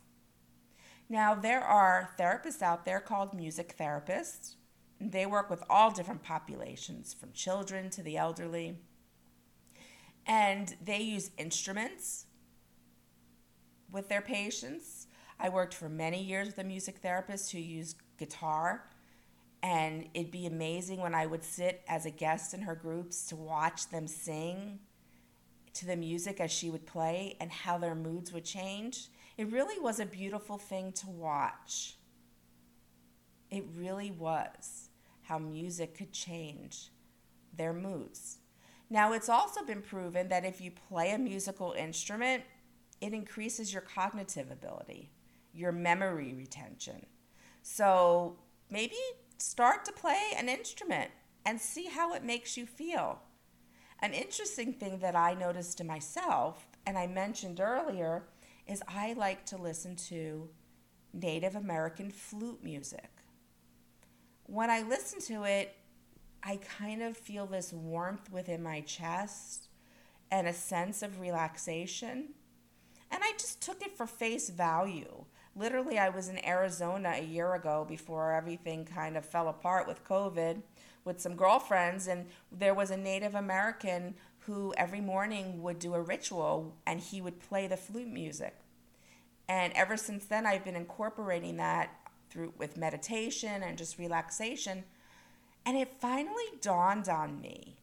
Now, 1.08 1.36
there 1.36 1.62
are 1.62 2.10
therapists 2.17 2.62
out 2.62 2.86
there 2.86 3.00
called 3.00 3.34
music 3.34 3.75
therapists. 3.77 4.55
They 5.00 5.25
work 5.25 5.50
with 5.50 5.62
all 5.70 5.91
different 5.91 6.24
populations, 6.24 7.13
from 7.13 7.32
children 7.34 7.89
to 7.91 8.01
the 8.01 8.17
elderly 8.17 8.77
and 10.25 10.75
they 10.84 11.00
use 11.00 11.32
instruments 11.38 12.25
with 13.91 14.10
their 14.10 14.22
patients. 14.22 15.08
I 15.39 15.50
worked 15.50 15.74
for 15.74 15.89
many 15.89 16.24
years 16.24 16.48
with 16.48 16.58
a 16.58 16.63
music 16.63 16.98
therapist 16.98 17.51
who 17.51 17.60
used 17.60 17.98
guitar, 18.17 18.86
and 19.66 20.08
it'd 20.14 20.30
be 20.30 20.46
amazing 20.46 21.02
when 21.02 21.16
I 21.16 21.26
would 21.26 21.44
sit 21.44 21.82
as 21.88 22.06
a 22.06 22.12
guest 22.12 22.54
in 22.54 22.62
her 22.62 22.76
groups 22.76 23.26
to 23.30 23.36
watch 23.36 23.90
them 23.90 24.06
sing 24.06 24.78
to 25.74 25.88
the 25.88 25.96
music 25.96 26.40
as 26.40 26.52
she 26.52 26.70
would 26.70 26.86
play 26.86 27.36
and 27.42 27.52
how 27.52 27.80
their 27.80 27.96
moods 27.96 28.32
would 28.32 28.46
change. 28.46 29.08
It 29.38 29.52
really 29.52 29.80
was 29.80 30.00
a 30.00 30.06
beautiful 30.06 30.60
thing 30.60 30.92
to 30.92 31.08
watch. 31.08 31.96
It 33.50 33.66
really 33.76 34.12
was 34.12 34.90
how 35.24 35.40
music 35.40 35.98
could 35.98 36.14
change 36.14 36.92
their 37.58 37.74
moods. 37.74 38.38
Now, 38.92 39.14
it's 39.14 39.30
also 39.30 39.66
been 39.66 39.82
proven 39.82 40.28
that 40.28 40.46
if 40.46 40.62
you 40.62 40.70
play 40.70 41.10
a 41.10 41.18
musical 41.18 41.72
instrument, 41.72 42.44
it 43.02 43.14
increases 43.14 43.74
your 43.74 43.82
cognitive 43.82 44.52
ability, 44.52 45.10
your 45.56 45.72
memory 45.72 46.36
retention. 46.36 47.08
So 47.64 48.38
maybe 48.70 48.98
start 49.38 49.86
to 49.86 49.92
play 49.92 50.32
an 50.38 50.50
instrument 50.50 51.12
and 51.46 51.60
see 51.60 51.86
how 51.86 52.13
it 52.13 52.24
makes 52.24 52.58
you 52.58 52.65
feel. 52.65 53.20
An 54.01 54.13
interesting 54.13 54.74
thing 54.74 55.00
that 55.00 55.15
I 55.15 55.34
noticed 55.34 55.77
to 55.77 55.84
myself, 55.84 56.68
and 56.86 56.98
I 56.98 57.08
mentioned 57.08 57.60
earlier, 57.60 58.24
is 58.68 58.84
I 58.88 59.13
like 59.13 59.46
to 59.48 59.58
listen 59.58 59.96
to 60.08 60.50
Native 61.13 61.56
American 61.56 62.12
flute 62.12 62.63
music. 62.63 63.10
When 64.44 64.70
I 64.70 64.82
listen 64.82 65.20
to 65.22 65.44
it, 65.44 65.75
I 66.44 66.60
kind 66.77 67.01
of 67.01 67.18
feel 67.18 67.48
this 67.48 67.74
warmth 67.74 68.32
within 68.32 68.62
my 68.62 68.82
chest 68.82 69.70
and 70.30 70.48
a 70.48 70.54
sense 70.54 71.01
of 71.01 71.20
relaxation. 71.20 72.30
And 73.10 73.24
I 73.24 73.32
just 73.34 73.62
took 73.62 73.82
it 73.82 73.98
for 73.98 74.06
face 74.06 74.50
value. 74.50 75.25
Literally, 75.56 75.98
I 75.98 76.10
was 76.10 76.28
in 76.28 76.46
Arizona 76.46 77.14
a 77.16 77.24
year 77.24 77.54
ago 77.54 77.86
before 77.88 78.34
everything 78.34 78.86
kind 78.86 79.16
of 79.16 79.26
fell 79.26 79.48
apart 79.48 79.88
with 79.88 80.04
COVID 80.04 80.62
with 81.06 81.22
some 81.22 81.36
girlfriends, 81.36 82.08
and 82.08 82.26
there 82.52 82.74
was 82.74 82.90
a 82.92 82.98
Native 82.98 83.36
American 83.36 84.16
who 84.40 84.74
every 84.76 85.02
morning 85.02 85.62
would 85.62 85.80
do 85.80 85.94
a 85.94 86.02
ritual 86.02 86.76
and 86.86 87.00
he 87.00 87.22
would 87.22 87.40
play 87.40 87.68
the 87.68 87.78
flute 87.78 88.12
music. 88.12 88.56
And 89.48 89.72
ever 89.74 89.98
since 89.98 90.26
then, 90.26 90.46
I've 90.46 90.66
been 90.66 90.76
incorporating 90.76 91.58
that 91.58 91.90
through 92.30 92.54
with 92.58 92.76
meditation 92.76 93.64
and 93.64 93.78
just 93.78 93.98
relaxation 93.98 94.84
and 95.66 95.78
it 95.78 96.00
finally 96.00 96.44
dawned 96.62 97.10
on 97.10 97.42
me 97.42 97.76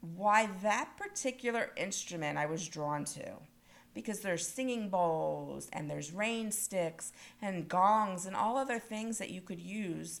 why 0.00 0.48
that 0.62 0.90
particular 0.98 1.70
instrument 1.76 2.38
I 2.38 2.46
was 2.46 2.68
drawn 2.68 3.04
to. 3.04 3.36
Because 3.96 4.20
there's 4.20 4.46
singing 4.46 4.90
bowls 4.90 5.70
and 5.72 5.90
there's 5.90 6.12
rain 6.12 6.52
sticks 6.52 7.12
and 7.40 7.66
gongs 7.66 8.26
and 8.26 8.36
all 8.36 8.58
other 8.58 8.78
things 8.78 9.16
that 9.16 9.30
you 9.30 9.40
could 9.40 9.58
use. 9.58 10.20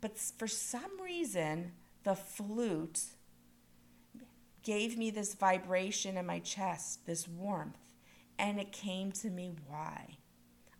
But 0.00 0.18
for 0.18 0.48
some 0.48 1.00
reason, 1.00 1.72
the 2.02 2.16
flute 2.16 3.02
gave 4.64 4.98
me 4.98 5.12
this 5.12 5.34
vibration 5.34 6.16
in 6.16 6.26
my 6.26 6.40
chest, 6.40 7.06
this 7.06 7.28
warmth, 7.28 7.78
and 8.36 8.58
it 8.58 8.72
came 8.72 9.12
to 9.12 9.30
me 9.30 9.52
why. 9.68 10.16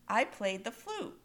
I 0.08 0.24
played 0.24 0.64
the 0.64 0.72
flute 0.72 1.20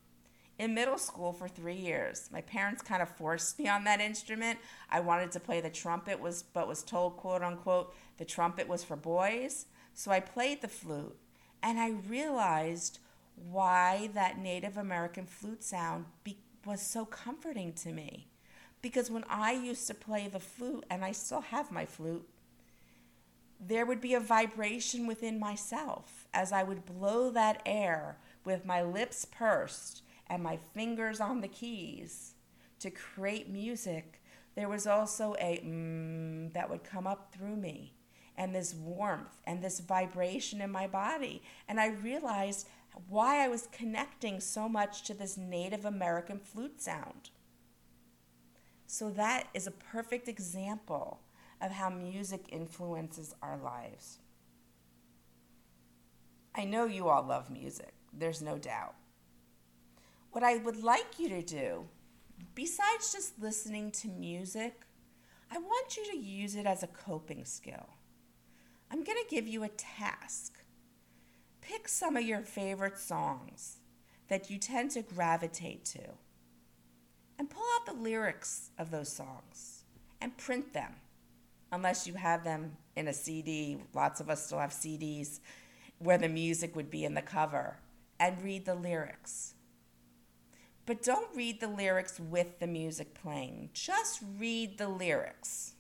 in 0.60 0.76
middle 0.76 1.00
school 1.00 1.34
for 1.34 1.48
three 1.48 1.76
years. 1.76 2.30
My 2.32 2.42
parents 2.42 2.84
kind 2.84 3.02
of 3.02 3.10
forced 3.10 3.58
me 3.58 3.68
on 3.68 3.84
that 3.86 4.00
instrument. 4.00 4.60
I 4.92 5.00
wanted 5.00 5.32
to 5.32 5.40
play 5.40 5.60
the 5.60 5.72
trumpet, 5.72 6.20
was 6.20 6.44
but 6.44 6.68
was 6.68 6.84
told, 6.84 7.18
quote 7.18 7.42
unquote, 7.42 7.96
the 8.18 8.26
trumpet 8.26 8.68
was 8.68 8.84
for 8.84 8.96
boys. 8.96 9.66
So 9.94 10.12
I 10.12 10.20
played 10.20 10.62
the 10.62 10.68
flute, 10.68 11.18
and 11.62 11.80
I 11.80 11.92
realized 11.92 13.00
why 13.36 14.10
that 14.14 14.38
Native 14.38 14.78
American 14.78 15.26
flute 15.26 15.64
sound 15.64 16.06
be- 16.24 16.38
was 16.66 16.82
so 16.82 17.06
comforting 17.06 17.74
to 17.74 17.92
me. 17.92 18.28
Because 18.82 19.10
when 19.10 19.24
I 19.30 19.54
used 19.54 19.88
to 19.88 19.94
play 19.94 20.28
the 20.28 20.40
flute, 20.40 20.86
and 20.90 21.06
I 21.06 21.12
still 21.12 21.42
have 21.42 21.72
my 21.72 21.86
flute, 21.86 22.28
there 23.60 23.86
would 23.86 24.02
be 24.02 24.14
a 24.14 24.20
vibration 24.20 25.08
within 25.08 25.40
myself 25.40 26.28
as 26.34 26.52
I 26.52 26.64
would 26.64 26.86
blow 26.86 27.30
that 27.30 27.62
air 27.66 28.18
with 28.44 28.66
my 28.66 28.82
lips 28.82 29.26
pursed 29.26 30.02
and 30.28 30.44
my 30.44 30.60
fingers 30.74 31.22
on 31.22 31.40
the 31.40 31.48
keys 31.48 32.34
to 32.80 32.92
create 32.92 33.50
music. 33.50 34.22
There 34.56 34.68
was 34.68 34.86
also 34.86 35.36
a 35.40 35.62
mm 35.64 36.52
that 36.54 36.70
would 36.70 36.84
come 36.84 37.08
up 37.08 37.34
through 37.34 37.56
me 37.56 37.94
and 38.38 38.54
this 38.54 38.74
warmth 38.74 39.40
and 39.46 39.62
this 39.62 39.80
vibration 39.80 40.62
in 40.62 40.72
my 40.72 40.88
body. 40.88 41.42
And 41.68 41.80
I 41.80 41.88
realized 41.88 42.68
why 43.08 43.44
I 43.44 43.48
was 43.48 43.68
connecting 43.72 44.40
so 44.40 44.70
much 44.70 45.04
to 45.04 45.14
this 45.14 45.38
Native 45.38 45.86
American 45.86 46.40
flute 46.40 46.82
sound. 46.82 47.30
So 48.86 49.10
that 49.12 49.48
is 49.54 49.66
a 49.66 49.72
perfect 49.72 50.28
example 50.28 51.22
of 51.62 51.72
how 51.72 51.90
music 51.90 52.46
influences 52.52 53.34
our 53.42 53.58
lives. 53.58 54.20
I 56.56 56.66
know 56.66 56.86
you 56.86 57.10
all 57.10 57.24
love 57.24 57.50
music, 57.50 57.94
there's 58.12 58.42
no 58.42 58.58
doubt. 58.58 58.94
What 60.32 60.44
I 60.44 60.58
would 60.58 60.84
like 60.84 61.20
you 61.20 61.30
to 61.30 61.42
do, 61.42 61.86
besides 62.54 63.12
just 63.12 63.40
listening 63.40 63.92
to 63.92 64.08
music, 64.08 64.82
I 65.52 65.58
want 65.58 65.98
you 65.98 66.06
to 66.12 66.18
use 66.18 66.56
it 66.56 66.66
as 66.66 66.84
a 66.84 66.88
coping 66.88 67.46
skill. 67.46 67.90
I'm 68.94 69.04
going 69.04 69.18
to 69.18 69.36
give 69.36 69.48
you 69.48 69.64
a 69.64 69.70
task. 69.70 70.60
Pick 71.62 71.88
some 71.88 72.16
of 72.16 72.22
your 72.22 72.42
favorite 72.42 73.00
songs 73.00 73.78
that 74.28 74.52
you 74.52 74.60
tend 74.60 74.92
to 74.92 75.02
gravitate 75.02 75.84
to 75.86 76.04
and 77.40 77.50
pull 77.50 77.64
out 77.74 77.88
the 77.88 78.00
lyrics 78.00 78.70
of 78.78 78.92
those 78.92 79.10
songs 79.10 79.86
and 80.22 80.38
print 80.38 80.74
them 80.74 80.94
unless 81.72 82.06
you 82.06 82.14
have 82.14 82.44
them 82.44 82.78
in 82.96 83.08
a 83.08 83.14
CD. 83.14 83.78
Lots 83.96 84.20
of 84.20 84.30
us 84.30 84.46
still 84.46 84.60
have 84.60 84.70
CDs 84.70 85.40
where 85.98 86.20
the 86.20 86.30
music 86.30 86.76
would 86.76 86.92
be 86.92 87.04
in 87.04 87.16
the 87.16 87.24
cover 87.24 87.80
and 88.20 88.44
read 88.44 88.66
the 88.66 88.76
lyrics. 88.76 89.56
But 90.86 91.02
don't 91.02 91.36
read 91.36 91.62
the 91.62 91.68
lyrics 91.68 92.20
with 92.20 92.60
the 92.60 92.68
music 92.68 93.16
playing, 93.16 93.72
just 93.74 94.22
read 94.38 94.78
the 94.78 94.88
lyrics. 94.88 95.74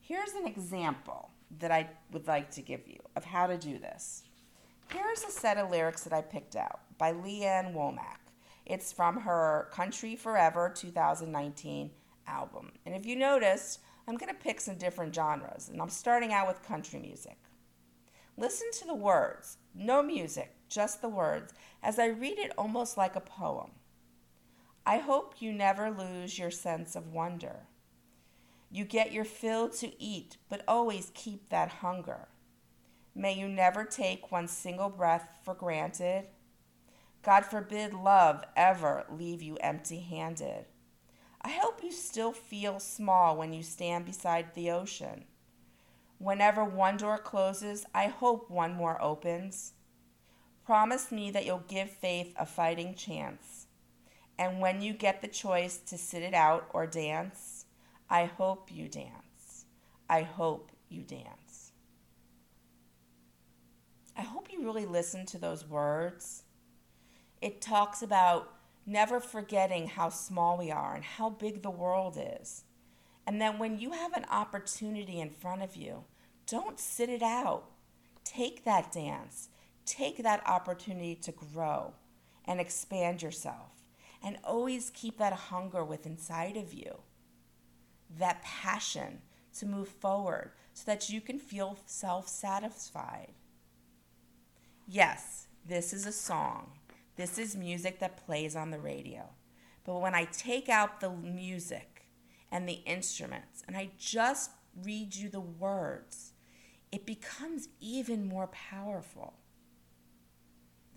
Here's 0.00 0.32
an 0.32 0.46
example 0.46 1.29
that 1.58 1.70
I 1.70 1.90
would 2.12 2.26
like 2.26 2.50
to 2.52 2.62
give 2.62 2.86
you 2.86 2.98
of 3.16 3.24
how 3.24 3.46
to 3.46 3.58
do 3.58 3.78
this. 3.78 4.22
Here's 4.92 5.24
a 5.24 5.30
set 5.30 5.58
of 5.58 5.70
lyrics 5.70 6.04
that 6.04 6.12
I 6.12 6.20
picked 6.20 6.56
out 6.56 6.80
by 6.98 7.12
Lee 7.12 7.44
Ann 7.44 7.74
Womack. 7.74 8.18
It's 8.66 8.92
from 8.92 9.20
her 9.20 9.68
Country 9.72 10.16
Forever 10.16 10.72
2019 10.74 11.90
album. 12.26 12.72
And 12.86 12.94
if 12.94 13.06
you 13.06 13.16
noticed, 13.16 13.80
I'm 14.06 14.16
going 14.16 14.32
to 14.32 14.42
pick 14.42 14.60
some 14.60 14.76
different 14.76 15.14
genres, 15.14 15.68
and 15.68 15.80
I'm 15.80 15.88
starting 15.88 16.32
out 16.32 16.48
with 16.48 16.62
country 16.62 16.98
music. 16.98 17.36
Listen 18.36 18.68
to 18.80 18.86
the 18.86 18.94
words, 18.94 19.58
no 19.74 20.02
music, 20.02 20.54
just 20.68 21.02
the 21.02 21.08
words, 21.08 21.52
as 21.82 21.98
I 21.98 22.06
read 22.06 22.38
it 22.38 22.52
almost 22.56 22.96
like 22.96 23.16
a 23.16 23.20
poem. 23.20 23.70
I 24.86 24.98
hope 24.98 25.34
you 25.40 25.52
never 25.52 25.90
lose 25.90 26.38
your 26.38 26.50
sense 26.50 26.96
of 26.96 27.12
wonder. 27.12 27.66
You 28.70 28.84
get 28.84 29.12
your 29.12 29.24
fill 29.24 29.68
to 29.70 30.00
eat, 30.00 30.36
but 30.48 30.62
always 30.68 31.10
keep 31.12 31.48
that 31.48 31.68
hunger. 31.68 32.28
May 33.14 33.32
you 33.32 33.48
never 33.48 33.84
take 33.84 34.30
one 34.30 34.46
single 34.46 34.88
breath 34.88 35.40
for 35.44 35.54
granted. 35.54 36.26
God 37.22 37.44
forbid 37.44 37.92
love 37.92 38.44
ever 38.56 39.04
leave 39.10 39.42
you 39.42 39.56
empty 39.56 40.00
handed. 40.00 40.66
I 41.42 41.50
hope 41.50 41.82
you 41.82 41.90
still 41.90 42.32
feel 42.32 42.78
small 42.78 43.36
when 43.36 43.52
you 43.52 43.62
stand 43.62 44.04
beside 44.04 44.54
the 44.54 44.70
ocean. 44.70 45.24
Whenever 46.18 46.64
one 46.64 46.96
door 46.96 47.18
closes, 47.18 47.84
I 47.94 48.06
hope 48.06 48.50
one 48.50 48.74
more 48.74 49.02
opens. 49.02 49.72
Promise 50.64 51.10
me 51.10 51.30
that 51.32 51.44
you'll 51.44 51.64
give 51.66 51.90
faith 51.90 52.34
a 52.38 52.46
fighting 52.46 52.94
chance. 52.94 53.66
And 54.38 54.60
when 54.60 54.80
you 54.80 54.92
get 54.92 55.22
the 55.22 55.28
choice 55.28 55.78
to 55.78 55.98
sit 55.98 56.22
it 56.22 56.34
out 56.34 56.68
or 56.72 56.86
dance, 56.86 57.59
I 58.10 58.24
hope 58.24 58.70
you 58.72 58.88
dance. 58.88 59.66
I 60.08 60.22
hope 60.22 60.72
you 60.88 61.02
dance. 61.02 61.72
I 64.16 64.22
hope 64.22 64.48
you 64.52 64.64
really 64.64 64.84
listen 64.84 65.24
to 65.26 65.38
those 65.38 65.64
words. 65.66 66.42
It 67.40 67.60
talks 67.60 68.02
about 68.02 68.52
never 68.84 69.20
forgetting 69.20 69.86
how 69.86 70.08
small 70.08 70.58
we 70.58 70.72
are 70.72 70.96
and 70.96 71.04
how 71.04 71.30
big 71.30 71.62
the 71.62 71.70
world 71.70 72.18
is. 72.20 72.64
And 73.26 73.40
then 73.40 73.58
when 73.58 73.78
you 73.78 73.92
have 73.92 74.12
an 74.14 74.26
opportunity 74.28 75.20
in 75.20 75.30
front 75.30 75.62
of 75.62 75.76
you, 75.76 76.04
don't 76.46 76.80
sit 76.80 77.08
it 77.08 77.22
out. 77.22 77.70
Take 78.24 78.64
that 78.64 78.90
dance, 78.90 79.48
take 79.86 80.22
that 80.22 80.46
opportunity 80.46 81.14
to 81.14 81.32
grow 81.32 81.94
and 82.44 82.60
expand 82.60 83.22
yourself. 83.22 83.70
And 84.22 84.36
always 84.44 84.90
keep 84.90 85.16
that 85.18 85.32
hunger 85.32 85.82
within 85.84 86.12
inside 86.12 86.56
of 86.56 86.74
you, 86.74 86.98
that 88.18 88.42
passion 88.42 89.22
to 89.58 89.66
move 89.66 89.88
forward 89.88 90.52
so 90.74 90.84
that 90.86 91.10
you 91.10 91.20
can 91.20 91.38
feel 91.38 91.78
self 91.86 92.28
satisfied. 92.28 93.32
Yes, 94.86 95.46
this 95.66 95.92
is 95.92 96.06
a 96.06 96.12
song 96.12 96.72
this 97.20 97.36
is 97.36 97.54
music 97.54 97.98
that 97.98 98.24
plays 98.24 98.56
on 98.56 98.70
the 98.70 98.78
radio. 98.78 99.28
But 99.84 100.00
when 100.00 100.14
I 100.14 100.24
take 100.24 100.70
out 100.70 101.00
the 101.00 101.10
music 101.10 102.06
and 102.50 102.66
the 102.66 102.80
instruments 102.86 103.62
and 103.68 103.76
I 103.76 103.90
just 103.98 104.52
read 104.82 105.14
you 105.14 105.28
the 105.28 105.38
words, 105.38 106.32
it 106.90 107.04
becomes 107.04 107.68
even 107.78 108.24
more 108.24 108.46
powerful. 108.46 109.34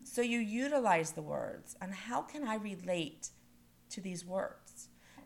So 0.06 0.22
you 0.22 0.40
utilize 0.40 1.12
the 1.12 1.22
words. 1.22 1.76
And 1.82 1.94
how 1.94 2.22
can 2.22 2.48
I 2.48 2.56
relate 2.56 3.32
to 3.90 4.00
these 4.00 4.26
words? 4.26 4.63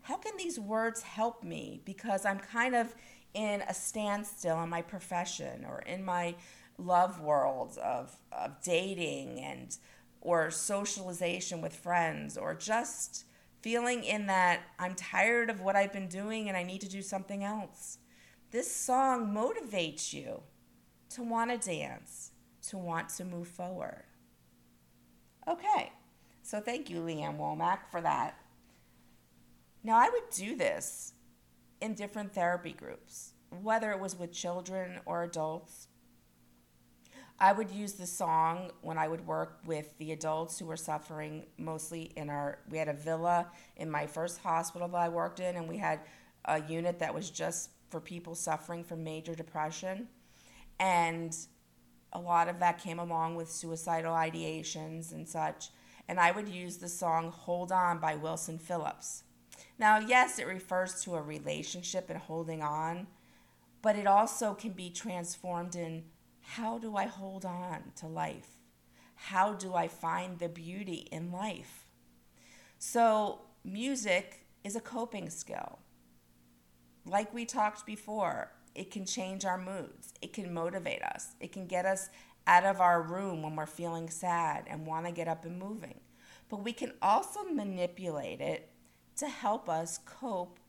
How 0.08 0.16
can 0.16 0.38
these 0.38 0.58
words 0.58 1.02
help 1.02 1.44
me? 1.44 1.82
Because 1.84 2.26
I'm 2.26 2.40
kind 2.40 2.76
of 2.76 2.96
in 3.34 3.62
a 3.68 3.74
standstill 3.74 4.64
in 4.64 4.70
my 4.70 4.82
profession 4.82 5.66
or 5.66 5.80
in 5.80 6.02
my 6.02 6.36
love 6.78 7.20
world 7.20 7.78
of, 7.84 8.16
of 8.32 8.62
dating 8.64 9.42
and 9.42 9.78
or 10.22 10.50
socialization 10.50 11.60
with 11.60 11.76
friends 11.76 12.38
or 12.38 12.56
just 12.56 13.26
feeling 13.62 14.06
in 14.06 14.28
that 14.28 14.62
I'm 14.80 14.96
tired 14.96 15.50
of 15.50 15.60
what 15.60 15.76
I've 15.76 15.92
been 15.92 16.08
doing 16.08 16.48
and 16.48 16.56
I 16.56 16.64
need 16.64 16.80
to 16.82 16.90
do 16.90 17.02
something 17.02 17.44
else. 17.44 17.98
This 18.52 18.74
song 18.74 19.36
motivates 19.36 20.14
you 20.14 20.42
to 21.10 21.22
want 21.22 21.52
to 21.52 21.58
dance, 21.70 22.32
to 22.70 22.78
want 22.78 23.10
to 23.10 23.26
move 23.26 23.50
forward. 23.50 24.06
Okay, 25.50 25.92
so 26.44 26.62
thank 26.62 26.90
you, 26.90 27.02
Lee 27.02 27.24
Ann 27.24 27.38
Womack, 27.38 27.80
for 27.92 28.00
that. 28.00 28.38
Now, 29.88 29.98
I 29.98 30.10
would 30.10 30.30
do 30.36 30.58
this 30.58 31.14
in 31.80 31.94
different 31.94 32.34
therapy 32.34 32.74
groups, 32.74 33.32
whether 33.62 33.90
it 33.92 34.02
was 34.02 34.20
with 34.20 34.34
children 34.34 35.00
or 35.06 35.24
adults. 35.24 35.88
I 37.40 37.54
would 37.54 37.72
use 37.72 37.94
the 37.94 38.06
song 38.06 38.72
when 38.82 38.98
I 38.98 39.08
would 39.08 39.26
work 39.26 39.60
with 39.66 39.98
the 39.98 40.12
adults 40.12 40.60
who 40.60 40.66
were 40.66 40.76
suffering 40.76 41.46
mostly 41.58 42.12
in 42.18 42.30
our 42.30 42.60
we 42.70 42.78
had 42.80 42.90
a 42.90 42.94
villa 42.94 43.48
in 43.78 43.90
my 43.90 44.08
first 44.08 44.40
hospital 44.40 44.90
that 44.90 44.98
I 44.98 45.08
worked 45.08 45.40
in 45.40 45.56
and 45.56 45.70
we 45.70 45.78
had 45.78 46.02
a 46.44 46.62
unit 46.64 47.00
that 47.00 47.14
was 47.14 47.30
just 47.30 47.70
for 47.90 48.02
people 48.02 48.36
suffering 48.36 48.84
from 48.84 49.06
major 49.06 49.36
depression. 49.36 50.10
And 50.82 51.34
a 52.12 52.20
lot 52.20 52.50
of 52.50 52.60
that 52.60 52.84
came 52.84 53.00
along 53.00 53.36
with 53.36 53.50
suicidal 53.50 54.14
ideations 54.14 55.14
and 55.14 55.26
such. 55.26 55.70
And 56.10 56.20
I 56.20 56.32
would 56.32 56.50
use 56.50 56.76
the 56.76 56.90
song 56.90 57.32
Hold 57.32 57.72
On 57.72 58.00
by 58.00 58.16
Wilson 58.16 58.60
Phillips. 58.60 59.24
Now, 59.80 60.00
yes, 60.00 60.40
it 60.40 60.48
refers 60.48 61.04
to 61.04 61.16
a 61.16 61.22
relationship 61.22 62.10
and 62.10 62.20
holding 62.20 62.62
on, 62.62 63.08
but 63.82 63.96
it 63.96 64.08
also 64.08 64.54
can 64.54 64.72
be 64.72 64.90
transformed 64.90 65.76
in 65.76 66.06
how 66.42 66.78
do 66.78 66.96
I 66.96 67.06
hold 67.06 67.46
on 67.46 67.92
to 67.98 68.08
life? 68.08 68.58
How 69.16 69.54
do 69.54 69.74
I 69.74 69.88
find 69.88 70.40
the 70.40 70.50
beauty 70.50 71.08
in 71.12 71.32
life? 71.32 71.86
So, 72.80 73.42
music 73.64 74.46
is 74.64 74.76
a 74.76 74.82
coping 74.82 75.30
skill. 75.30 75.80
Like 77.06 77.34
we 77.34 77.46
talked 77.46 77.86
before, 77.86 78.52
it 78.76 78.92
can 78.92 79.06
change 79.06 79.46
our 79.46 79.58
moods, 79.58 80.14
it 80.22 80.34
can 80.34 80.54
motivate 80.54 81.02
us, 81.02 81.30
it 81.40 81.52
can 81.52 81.66
get 81.66 81.86
us 81.86 82.10
out 82.46 82.66
of 82.66 82.80
our 82.80 83.02
room 83.02 83.42
when 83.42 83.56
we're 83.56 83.66
feeling 83.66 84.10
sad 84.10 84.66
and 84.68 84.86
want 84.86 85.06
to 85.06 85.12
get 85.12 85.28
up 85.28 85.46
and 85.46 85.60
moving. 85.60 86.00
But 86.50 86.64
we 86.64 86.72
can 86.74 86.94
also 87.02 87.44
manipulate 87.44 88.40
it 88.40 88.70
to 89.18 89.28
help 89.28 89.68
us 89.68 90.00
cope 90.06 90.60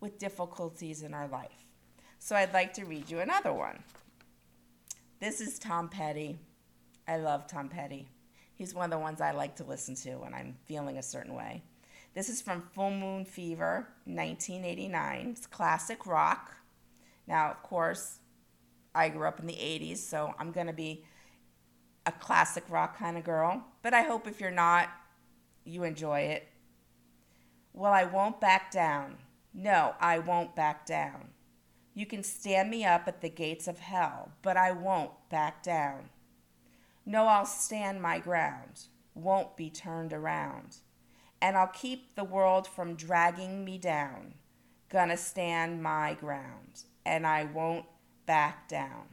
with 0.00 0.18
difficulties 0.18 1.02
in 1.02 1.14
our 1.14 1.28
life. 1.28 1.64
So 2.18 2.36
I'd 2.36 2.52
like 2.52 2.74
to 2.74 2.84
read 2.84 3.10
you 3.10 3.20
another 3.20 3.52
one. 3.52 3.82
This 5.20 5.40
is 5.40 5.58
Tom 5.58 5.88
Petty. 5.88 6.38
I 7.08 7.18
love 7.18 7.46
Tom 7.46 7.68
Petty. 7.68 8.08
He's 8.54 8.74
one 8.74 8.86
of 8.86 8.90
the 8.90 9.02
ones 9.02 9.20
I 9.20 9.32
like 9.32 9.56
to 9.56 9.64
listen 9.64 9.94
to 9.96 10.16
when 10.16 10.34
I'm 10.34 10.56
feeling 10.64 10.98
a 10.98 11.02
certain 11.02 11.34
way. 11.34 11.62
This 12.14 12.28
is 12.28 12.40
from 12.40 12.62
Full 12.74 12.90
Moon 12.90 13.24
Fever, 13.24 13.88
1989. 14.04 15.28
It's 15.30 15.46
classic 15.46 16.06
rock. 16.06 16.56
Now, 17.26 17.50
of 17.50 17.62
course, 17.62 18.20
I 18.94 19.10
grew 19.10 19.26
up 19.26 19.40
in 19.40 19.46
the 19.46 19.52
80s, 19.52 19.98
so 19.98 20.34
I'm 20.38 20.52
going 20.52 20.68
to 20.68 20.72
be 20.72 21.04
a 22.06 22.12
classic 22.12 22.64
rock 22.70 22.98
kind 22.98 23.18
of 23.18 23.24
girl. 23.24 23.62
But 23.82 23.92
I 23.92 24.02
hope 24.02 24.26
if 24.26 24.40
you're 24.40 24.50
not, 24.50 24.88
you 25.64 25.84
enjoy 25.84 26.20
it. 26.20 26.48
Well, 27.76 27.92
I 27.92 28.04
won't 28.04 28.40
back 28.40 28.70
down. 28.70 29.18
No, 29.52 29.96
I 30.00 30.18
won't 30.18 30.56
back 30.56 30.86
down. 30.86 31.28
You 31.92 32.06
can 32.06 32.22
stand 32.22 32.70
me 32.70 32.86
up 32.86 33.06
at 33.06 33.20
the 33.20 33.28
gates 33.28 33.68
of 33.68 33.80
hell, 33.80 34.32
but 34.40 34.56
I 34.56 34.72
won't 34.72 35.10
back 35.28 35.62
down. 35.62 36.08
No, 37.04 37.26
I'll 37.26 37.44
stand 37.44 38.00
my 38.00 38.18
ground, 38.18 38.86
won't 39.14 39.58
be 39.58 39.68
turned 39.68 40.14
around. 40.14 40.78
And 41.42 41.54
I'll 41.54 41.66
keep 41.66 42.14
the 42.14 42.24
world 42.24 42.66
from 42.66 42.94
dragging 42.94 43.62
me 43.62 43.76
down. 43.76 44.34
Gonna 44.88 45.18
stand 45.18 45.82
my 45.82 46.14
ground, 46.14 46.84
and 47.04 47.26
I 47.26 47.44
won't 47.44 47.84
back 48.24 48.68
down. 48.68 49.08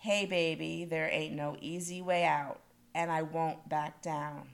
Hey, 0.00 0.26
baby, 0.26 0.84
there 0.84 1.08
ain't 1.08 1.36
no 1.36 1.56
easy 1.60 2.02
way 2.02 2.24
out, 2.24 2.60
and 2.96 3.12
I 3.12 3.22
won't 3.22 3.68
back 3.68 4.02
down. 4.02 4.48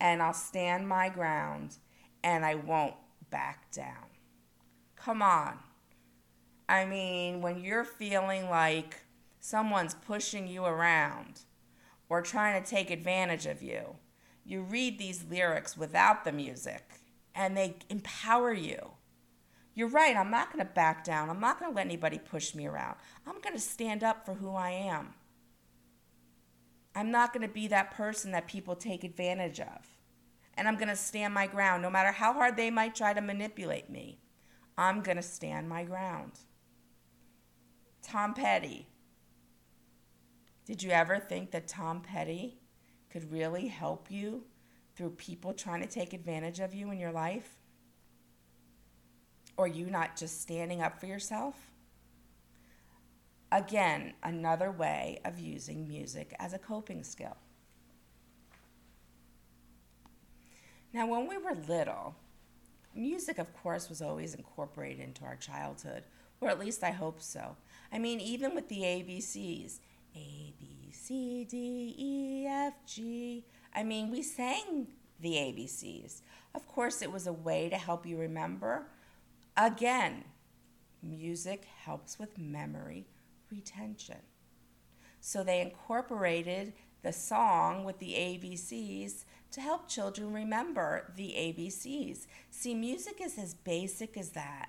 And 0.00 0.22
I'll 0.22 0.32
stand 0.32 0.88
my 0.88 1.10
ground, 1.10 1.76
and 2.24 2.44
I 2.44 2.54
won't 2.54 2.94
back 3.28 3.70
down. 3.70 4.06
Come 4.96 5.22
on. 5.22 5.58
I 6.68 6.84
mean, 6.84 7.40
when 7.40 7.60
you're 7.60 7.84
feeling 7.84 8.48
like 8.48 9.00
someone's 9.40 9.94
pushing 9.94 10.46
you 10.46 10.64
around 10.64 11.40
or 12.08 12.22
trying 12.22 12.62
to 12.62 12.68
take 12.68 12.90
advantage 12.90 13.46
of 13.46 13.62
you, 13.62 13.96
you 14.44 14.62
read 14.62 14.98
these 14.98 15.24
lyrics 15.28 15.76
without 15.76 16.24
the 16.24 16.32
music 16.32 17.00
and 17.34 17.56
they 17.56 17.76
empower 17.88 18.52
you. 18.52 18.92
You're 19.74 19.88
right, 19.88 20.16
I'm 20.16 20.30
not 20.30 20.52
going 20.52 20.64
to 20.64 20.72
back 20.72 21.04
down. 21.04 21.30
I'm 21.30 21.40
not 21.40 21.58
going 21.58 21.70
to 21.70 21.76
let 21.76 21.86
anybody 21.86 22.18
push 22.18 22.54
me 22.54 22.66
around. 22.66 22.96
I'm 23.26 23.40
going 23.40 23.54
to 23.54 23.60
stand 23.60 24.02
up 24.02 24.26
for 24.26 24.34
who 24.34 24.54
I 24.54 24.70
am. 24.70 25.14
I'm 26.94 27.10
not 27.10 27.32
going 27.32 27.46
to 27.46 27.52
be 27.52 27.68
that 27.68 27.92
person 27.92 28.32
that 28.32 28.48
people 28.48 28.74
take 28.74 29.04
advantage 29.04 29.60
of. 29.60 29.86
And 30.54 30.66
I'm 30.66 30.76
going 30.76 30.88
to 30.88 30.96
stand 30.96 31.32
my 31.32 31.46
ground 31.46 31.82
no 31.82 31.90
matter 31.90 32.12
how 32.12 32.32
hard 32.32 32.56
they 32.56 32.70
might 32.70 32.94
try 32.94 33.14
to 33.14 33.20
manipulate 33.20 33.88
me. 33.88 34.18
I'm 34.76 35.00
going 35.00 35.16
to 35.16 35.22
stand 35.22 35.68
my 35.68 35.84
ground. 35.84 36.32
Tom 38.02 38.34
Petty. 38.34 38.88
Did 40.66 40.82
you 40.82 40.90
ever 40.90 41.18
think 41.18 41.50
that 41.50 41.68
Tom 41.68 42.00
Petty 42.00 42.58
could 43.10 43.32
really 43.32 43.68
help 43.68 44.10
you 44.10 44.44
through 44.94 45.10
people 45.10 45.52
trying 45.52 45.80
to 45.80 45.88
take 45.88 46.12
advantage 46.12 46.60
of 46.60 46.74
you 46.74 46.90
in 46.90 46.98
your 46.98 47.12
life? 47.12 47.56
Or 49.56 49.66
you 49.66 49.86
not 49.86 50.16
just 50.16 50.40
standing 50.40 50.82
up 50.82 50.98
for 50.98 51.06
yourself? 51.06 51.69
Again, 53.52 54.14
another 54.22 54.70
way 54.70 55.20
of 55.24 55.40
using 55.40 55.88
music 55.88 56.34
as 56.38 56.52
a 56.52 56.58
coping 56.58 57.02
skill. 57.02 57.36
Now, 60.92 61.06
when 61.06 61.28
we 61.28 61.36
were 61.36 61.54
little, 61.68 62.14
music, 62.94 63.38
of 63.38 63.52
course, 63.54 63.88
was 63.88 64.02
always 64.02 64.34
incorporated 64.34 65.00
into 65.00 65.24
our 65.24 65.36
childhood, 65.36 66.04
or 66.40 66.48
at 66.48 66.60
least 66.60 66.84
I 66.84 66.90
hope 66.90 67.20
so. 67.20 67.56
I 67.92 67.98
mean, 67.98 68.20
even 68.20 68.54
with 68.54 68.68
the 68.68 68.80
ABCs 68.80 69.78
A, 70.14 70.54
B, 70.58 70.90
C, 70.92 71.44
D, 71.44 71.94
E, 71.98 72.46
F, 72.46 72.74
G. 72.86 73.44
I 73.74 73.82
mean, 73.82 74.10
we 74.10 74.22
sang 74.22 74.88
the 75.20 75.34
ABCs. 75.34 76.22
Of 76.54 76.66
course, 76.66 77.02
it 77.02 77.12
was 77.12 77.26
a 77.26 77.32
way 77.32 77.68
to 77.68 77.76
help 77.76 78.06
you 78.06 78.16
remember. 78.16 78.86
Again, 79.56 80.24
music 81.02 81.66
helps 81.84 82.18
with 82.18 82.38
memory 82.38 83.06
retention. 83.50 84.18
So 85.20 85.44
they 85.44 85.60
incorporated 85.60 86.72
the 87.02 87.12
song 87.12 87.84
with 87.84 87.98
the 87.98 88.12
ABCs 88.12 89.24
to 89.52 89.60
help 89.60 89.88
children 89.88 90.32
remember 90.32 91.12
the 91.16 91.34
ABCs. 91.36 92.26
See, 92.50 92.74
music 92.74 93.20
is 93.22 93.38
as 93.38 93.54
basic 93.54 94.16
as 94.16 94.30
that. 94.30 94.68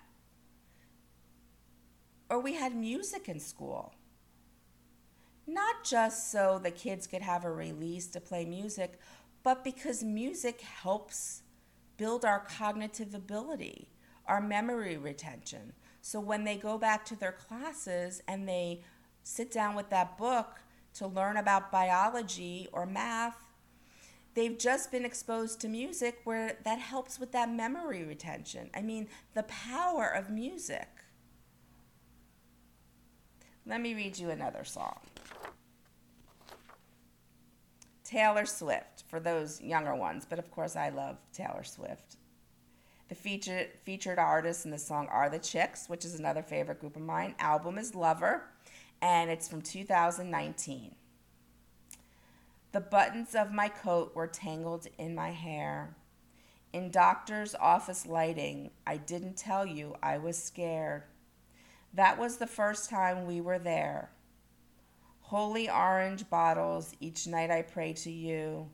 Or 2.30 2.40
we 2.40 2.54
had 2.54 2.76
music 2.76 3.28
in 3.28 3.40
school. 3.40 3.94
Not 5.46 5.84
just 5.84 6.32
so 6.32 6.60
the 6.62 6.72
kids 6.72 7.08
could 7.08 7.22
have 7.22 7.44
a 7.44 7.52
release 7.52 8.08
to 8.08 8.22
play 8.22 8.46
music, 8.46 9.00
but 9.44 9.64
because 9.64 10.04
music 10.04 10.62
helps 10.62 11.44
build 11.98 12.24
our 12.24 12.40
cognitive 12.40 13.14
ability, 13.14 13.90
our 14.26 14.40
memory 14.40 14.98
retention. 14.98 15.74
So 16.02 16.20
when 16.20 16.44
they 16.44 16.58
go 16.58 16.78
back 16.78 17.06
to 17.06 17.16
their 17.16 17.32
classes 17.32 18.22
and 18.28 18.48
they 18.48 18.82
sit 19.24 19.52
down 19.52 19.76
with 19.76 19.90
that 19.90 20.18
book 20.18 20.60
to 20.96 21.08
learn 21.08 21.38
about 21.38 21.72
biology 21.72 22.68
or 22.74 22.86
math, 22.86 23.38
they've 24.34 24.58
just 24.58 24.92
been 24.92 25.06
exposed 25.06 25.62
to 25.62 25.68
music 25.68 26.22
where 26.24 26.58
that 26.64 26.80
helps 26.80 27.20
with 27.20 27.32
that 27.32 27.52
memory 27.52 28.04
retention. 28.04 28.70
I 28.74 28.82
mean, 28.82 29.08
the 29.36 29.44
power 29.44 30.08
of 30.08 30.30
music. 30.30 30.90
Let 33.66 33.80
me 33.80 33.94
read 33.94 34.18
you 34.18 34.32
another 34.32 34.64
song. 34.64 35.00
Taylor 38.04 38.46
Swift, 38.46 39.04
for 39.08 39.20
those 39.20 39.62
younger 39.62 39.96
ones, 39.96 40.26
but 40.28 40.40
of 40.40 40.52
course 40.52 40.76
I 40.76 40.90
love 40.90 41.18
Taylor 41.32 41.64
Swift. 41.64 42.18
The 43.12 43.16
featured, 43.16 43.68
featured 43.84 44.20
artists 44.20 44.64
in 44.64 44.72
the 44.72 44.78
song 44.78 45.10
are 45.10 45.30
the 45.30 45.38
Chicks, 45.38 45.90
which 45.90 46.06
is 46.06 46.18
another 46.18 46.42
favorite 46.42 46.80
group 46.80 46.96
of 46.96 47.02
mine. 47.02 47.36
Album 47.40 47.78
is 47.78 47.94
Lover, 47.94 48.46
and 49.02 49.30
it's 49.30 49.50
from 49.50 49.62
2019. 49.62 50.96
The 52.72 52.80
buttons 52.80 53.36
of 53.36 53.52
my 53.52 53.68
coat 53.68 54.16
were 54.16 54.28
tangled 54.28 54.88
in 54.98 55.14
my 55.14 55.32
hair. 55.32 55.94
In 56.72 56.90
doctor's 56.90 57.54
office 57.54 58.06
lighting, 58.06 58.72
I 58.88 58.96
didn't 58.96 59.36
tell 59.36 59.66
you 59.66 59.98
I 60.02 60.18
was 60.18 60.42
scared. 60.42 61.04
That 61.94 62.18
was 62.18 62.38
the 62.38 62.48
first 62.48 62.90
time 62.90 63.28
we 63.28 63.42
were 63.42 63.60
there. 63.60 64.12
Holy 65.20 65.70
orange 65.70 66.30
bottles, 66.30 66.96
each 67.02 67.28
night 67.28 67.52
I 67.52 67.64
pray 67.64 67.92
to 67.92 68.10
you. 68.10 68.70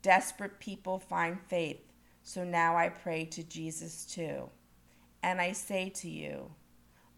Desperate 0.00 0.60
people 0.60 0.98
find 0.98 1.38
faith, 1.38 1.85
so 2.26 2.42
now 2.42 2.76
I 2.76 2.88
pray 2.88 3.24
to 3.24 3.42
Jesus 3.42 4.04
too. 4.04 4.50
And 5.22 5.40
I 5.40 5.52
say 5.52 5.88
to 5.90 6.10
you, 6.10 6.50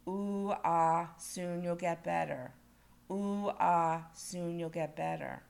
Ooh, 0.06 0.54
ah, 0.64 1.10
soon 1.18 1.62
you'll 1.62 1.74
get 1.74 2.04
better. 2.04 2.52
Ooh, 3.10 3.50
ah, 3.58 4.04
soon 4.14 4.58
you'll 4.58 4.68
get 4.68 4.94
better 4.94 5.42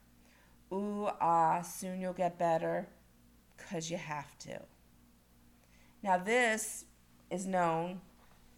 ooh, 0.72 1.08
ah, 1.20 1.62
soon 1.62 2.00
you'll 2.00 2.12
get 2.12 2.38
better, 2.38 2.88
because 3.56 3.90
you 3.90 3.96
have 3.96 4.38
to. 4.40 4.60
Now, 6.02 6.18
this 6.18 6.84
is 7.30 7.46
known 7.46 8.00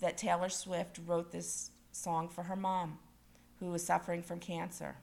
that 0.00 0.18
Taylor 0.18 0.48
Swift 0.48 0.98
wrote 1.06 1.32
this 1.32 1.70
song 1.92 2.28
for 2.28 2.44
her 2.44 2.56
mom, 2.56 2.98
who 3.58 3.70
was 3.70 3.84
suffering 3.84 4.22
from 4.22 4.40
cancer. 4.40 4.96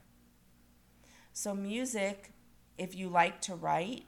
So, 1.32 1.54
music, 1.54 2.32
if 2.76 2.94
you 2.94 3.08
like 3.08 3.40
to 3.42 3.54
write, 3.54 4.04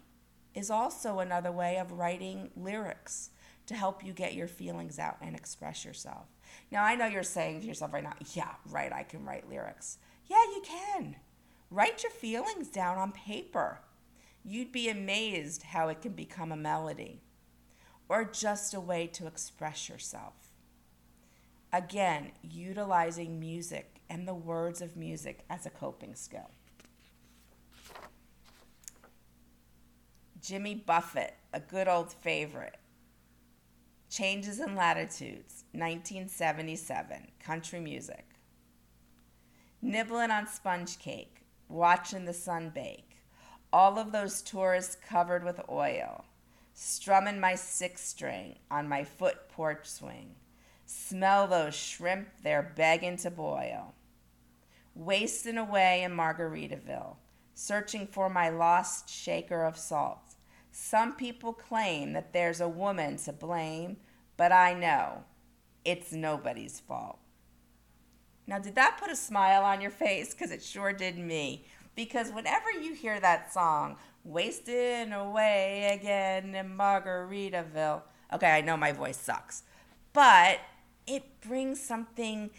is 0.55 0.71
also 0.71 1.19
another 1.19 1.53
way 1.53 1.77
of 1.77 1.93
writing 1.93 2.51
lyrics 2.57 3.31
to 3.67 3.75
help 3.75 4.05
you 4.05 4.13
get 4.13 4.35
your 4.35 4.49
feelings 4.49 4.99
out 4.99 5.17
and 5.21 5.37
express 5.37 5.85
yourself. 5.85 6.27
Now, 6.73 6.83
I 6.85 6.97
know 6.97 7.07
you're 7.07 7.23
saying 7.23 7.61
to 7.61 7.67
yourself 7.67 7.93
right 7.93 8.03
now, 8.03 8.15
yeah, 8.35 8.55
right, 8.67 8.93
I 8.93 9.05
can 9.05 9.25
write 9.25 9.49
lyrics. 9.49 9.99
Yeah, 10.27 10.43
you 10.55 10.63
can. 10.65 11.17
Write 11.71 12.03
your 12.03 12.11
feelings 12.11 12.69
down 12.69 12.99
on 12.99 13.13
paper. 13.13 13.81
You'd 14.45 14.73
be 14.73 14.89
amazed 14.89 15.63
how 15.63 15.89
it 15.89 16.03
can 16.03 16.13
become 16.13 16.51
a 16.51 16.57
melody 16.57 17.21
or 18.09 18.25
just 18.25 18.75
a 18.75 18.81
way 18.81 19.07
to 19.07 19.29
express 19.29 19.89
yourself. 19.89 20.35
Again, 21.73 22.33
utilizing 22.43 23.39
music 23.39 24.01
and 24.11 24.27
the 24.27 24.35
words 24.35 24.83
of 24.83 24.97
music 24.97 25.45
as 25.49 25.65
a 25.65 25.71
coping 25.71 26.17
skill. 26.17 26.51
Jimmy 30.41 30.75
Buffett, 30.75 31.35
a 31.53 31.61
good 31.61 31.87
old 31.87 32.13
favorite. 32.13 32.77
Changes 34.09 34.59
in 34.59 34.75
Latitudes, 34.75 35.65
1977, 35.73 37.29
country 37.45 37.79
music. 37.79 38.25
Nibbling 39.83 40.31
on 40.31 40.47
sponge 40.47 40.99
cake, 40.99 41.43
watching 41.69 42.25
the 42.25 42.33
sun 42.33 42.71
bake. 42.75 43.19
All 43.71 43.99
of 43.99 44.13
those 44.13 44.41
tourists 44.41 44.97
covered 45.07 45.45
with 45.45 45.61
oil. 45.69 46.25
Strumming 46.73 47.39
my 47.39 47.55
six 47.55 48.01
string 48.01 48.57
on 48.71 48.89
my 48.89 49.05
foot 49.05 49.49
porch 49.51 49.87
swing. 49.87 50.35
Smell 50.87 51.49
those 51.49 51.75
shrimp, 51.75 52.29
they're 52.43 52.73
begging 52.77 53.19
to 53.19 53.31
boil. 53.31 53.95
Wasting 54.95 55.59
away 55.59 56.03
in 56.03 56.13
Margaritaville, 56.13 57.17
searching 57.55 58.07
for 58.07 58.31
my 58.31 58.49
lost 58.49 59.09
shaker 59.11 59.65
of 59.65 59.77
salt 59.77 60.30
some 60.71 61.15
people 61.15 61.53
claim 61.53 62.13
that 62.13 62.33
there's 62.33 62.61
a 62.61 62.69
woman 62.69 63.17
to 63.19 63.33
blame, 63.33 63.97
but 64.37 64.53
I 64.53 64.75
know 64.75 65.25
it's 65.85 66.13
nobody's 66.13 66.81
fault. 66.81 67.19
Now, 68.47 68.59
did 68.59 68.75
that 68.75 68.99
put 69.01 69.11
a 69.11 69.17
smile 69.17 69.63
on 69.63 69.81
your 69.81 69.91
face? 69.91 70.35
Because 70.35 70.51
it 70.51 70.63
sure 70.63 70.93
did 70.93 71.19
me. 71.19 71.65
Because 71.95 72.31
whenever 72.31 72.71
you 72.71 72.95
hear 72.95 73.21
that 73.21 73.53
song, 73.53 73.97
Wasting 74.25 75.13
Away 75.13 75.97
Again 75.99 76.55
in 76.55 76.77
Margaritaville, 76.77 78.03
okay, 78.33 78.51
I 78.51 78.61
know 78.61 78.77
my 78.77 78.93
voice 78.93 79.19
sucks, 79.19 79.65
but 80.13 80.61
it 81.07 81.41
brings 81.41 81.81
something, 81.81 82.51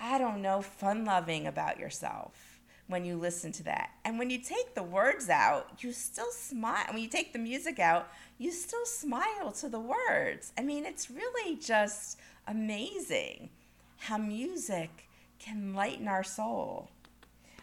I 0.00 0.18
don't 0.18 0.42
know, 0.42 0.62
fun 0.62 1.04
loving 1.04 1.46
about 1.46 1.78
yourself 1.78 2.53
when 2.94 3.04
you 3.04 3.16
listen 3.16 3.50
to 3.50 3.64
that. 3.64 3.90
And 4.04 4.20
when 4.20 4.30
you 4.30 4.38
take 4.38 4.76
the 4.76 4.82
words 4.84 5.28
out, 5.28 5.82
you 5.82 5.90
still 5.90 6.30
smile. 6.30 6.84
When 6.90 7.02
you 7.02 7.08
take 7.08 7.32
the 7.32 7.40
music 7.40 7.80
out, 7.80 8.06
you 8.38 8.52
still 8.52 8.86
smile 8.86 9.50
to 9.58 9.68
the 9.68 9.80
words. 9.80 10.52
I 10.56 10.62
mean, 10.62 10.86
it's 10.86 11.10
really 11.10 11.56
just 11.56 12.20
amazing 12.46 13.50
how 13.96 14.18
music 14.18 15.08
can 15.40 15.74
lighten 15.74 16.06
our 16.06 16.22
soul. 16.22 16.88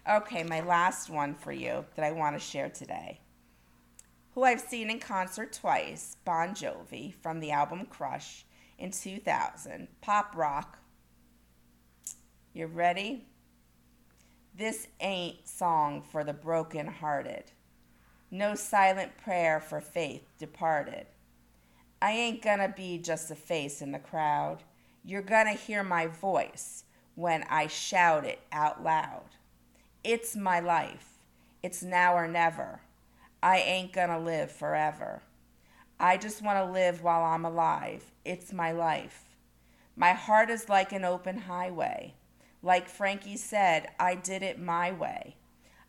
Okay, 0.10 0.44
my 0.44 0.60
last 0.60 1.10
one 1.10 1.34
for 1.34 1.54
you 1.54 1.86
that 1.96 2.04
I 2.04 2.12
want 2.12 2.36
to 2.36 2.46
share 2.46 2.68
today. 2.68 3.22
Who 4.36 4.44
I've 4.44 4.60
seen 4.60 4.90
in 4.90 5.00
concert 5.00 5.54
twice, 5.54 6.18
Bon 6.26 6.50
Jovi 6.50 7.14
from 7.14 7.40
the 7.40 7.52
album 7.52 7.86
Crush 7.90 8.44
in 8.78 8.92
2000, 8.92 9.88
pop 10.02 10.36
rock. 10.36 10.80
You 12.52 12.66
ready? 12.66 13.31
This 14.54 14.88
ain't 15.00 15.48
song 15.48 16.02
for 16.02 16.26
the 16.26 16.34
broken-hearted. 16.34 17.46
No 18.30 18.54
silent 18.54 19.18
prayer 19.18 19.62
for 19.62 19.80
faith 19.80 20.24
departed. 20.38 21.06
I 22.02 22.12
ain't 22.12 22.42
gonna 22.42 22.74
be 22.76 22.98
just 22.98 23.32
a 23.32 23.36
face 23.36 23.82
in 23.82 23.94
the 23.94 24.00
crowd. 24.00 24.64
You're 25.06 25.22
gonna 25.22 25.54
hear 25.54 25.84
my 25.84 26.08
voice 26.08 26.84
when 27.16 27.44
I 27.50 27.68
shout 27.68 28.26
it 28.26 28.40
out 28.52 28.84
loud. 28.84 29.30
It's 30.04 30.36
my 30.36 30.60
life. 30.60 31.20
It's 31.64 31.82
now 31.82 32.16
or 32.16 32.28
never. 32.28 32.82
I 33.42 33.60
ain't 33.60 33.94
gonna 33.94 34.20
live 34.20 34.52
forever. 34.52 35.22
I 36.00 36.18
just 36.18 36.42
wanna 36.42 36.70
live 36.70 37.02
while 37.02 37.24
I'm 37.24 37.46
alive. 37.46 38.12
It's 38.26 38.52
my 38.52 38.74
life. 38.74 39.30
My 39.96 40.12
heart 40.12 40.50
is 40.50 40.68
like 40.68 40.92
an 40.92 41.06
open 41.06 41.38
highway. 41.38 42.16
Like 42.64 42.88
Frankie 42.88 43.38
said, 43.38 43.90
I 44.00 44.16
did 44.16 44.44
it 44.44 44.60
my 44.60 44.92
way. 44.92 45.36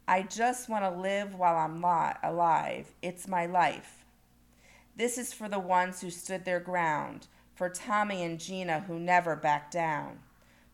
I 0.08 0.22
just 0.22 0.68
want 0.68 0.84
to 0.84 1.00
live 1.00 1.34
while 1.34 1.56
I'm 1.56 1.82
li- 1.82 2.18
alive. 2.22 2.94
It's 3.02 3.28
my 3.28 3.46
life. 3.46 4.04
This 4.96 5.18
is 5.18 5.32
for 5.32 5.48
the 5.48 5.58
ones 5.58 6.00
who 6.00 6.10
stood 6.10 6.44
their 6.44 6.60
ground, 6.60 7.28
for 7.54 7.68
Tommy 7.68 8.22
and 8.22 8.40
Gina 8.40 8.80
who 8.80 8.98
never 8.98 9.36
backed 9.36 9.72
down. 9.72 10.20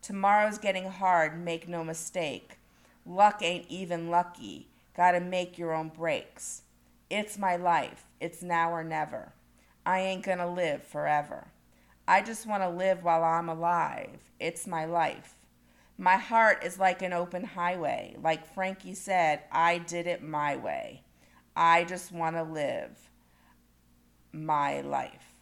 Tomorrow's 0.01 0.57
getting 0.57 0.89
hard, 0.89 1.43
make 1.43 1.67
no 1.67 1.83
mistake. 1.83 2.57
Luck 3.05 3.41
ain't 3.41 3.67
even 3.67 4.09
lucky. 4.09 4.67
Gotta 4.95 5.19
make 5.19 5.57
your 5.57 5.73
own 5.73 5.89
breaks. 5.89 6.61
It's 7.09 7.37
my 7.37 7.55
life. 7.55 8.05
It's 8.21 8.41
now 8.41 8.71
or 8.71 8.83
never. 8.83 9.33
I 9.85 9.99
ain't 9.99 10.23
gonna 10.23 10.51
live 10.51 10.83
forever. 10.83 11.47
I 12.07 12.21
just 12.21 12.47
want 12.47 12.63
to 12.63 12.69
live 12.69 13.03
while 13.03 13.23
I'm 13.23 13.49
alive. 13.49 14.19
It's 14.39 14.65
my 14.65 14.85
life. 14.85 15.35
My 16.01 16.15
heart 16.15 16.63
is 16.63 16.79
like 16.79 17.01
an 17.01 17.11
open 17.11 17.43
highway. 17.43 18.15
Like 18.23 18.53
Frankie 18.55 18.93
said, 18.93 19.41
I 19.51 19.79
did 19.79 20.07
it 20.07 20.23
my 20.23 20.55
way. 20.55 21.03
I 21.57 21.83
just 21.83 22.13
want 22.13 22.37
to 22.37 22.43
live 22.43 22.97
my 24.31 24.79
life. 24.79 25.35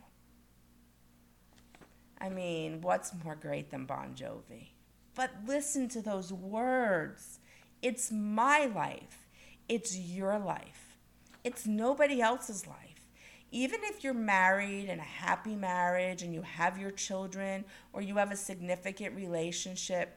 I 2.20 2.30
mean, 2.30 2.82
what's 2.82 3.14
more 3.24 3.36
great 3.36 3.70
than 3.70 3.86
Bon 3.86 4.16
Jovi? 4.16 4.70
But 5.14 5.30
listen 5.46 5.90
to 5.90 6.02
those 6.02 6.34
words. 6.34 7.40
It's 7.84 8.12
my 8.12 8.66
life. 8.66 9.28
It's 9.70 9.96
your 9.96 10.40
life. 10.40 10.98
It's 11.44 11.68
nobody 11.68 12.20
else's 12.20 12.66
life. 12.66 13.06
Even 13.52 13.82
if 13.84 14.04
you're 14.04 14.16
married 14.16 14.90
in 14.90 14.98
a 14.98 15.04
happy 15.04 15.56
marriage 15.56 16.24
and 16.24 16.34
you 16.34 16.42
have 16.42 16.80
your 16.80 16.92
children 16.92 17.64
or 17.94 18.02
you 18.02 18.16
have 18.18 18.32
a 18.32 18.36
significant 18.36 19.16
relationship, 19.16 20.17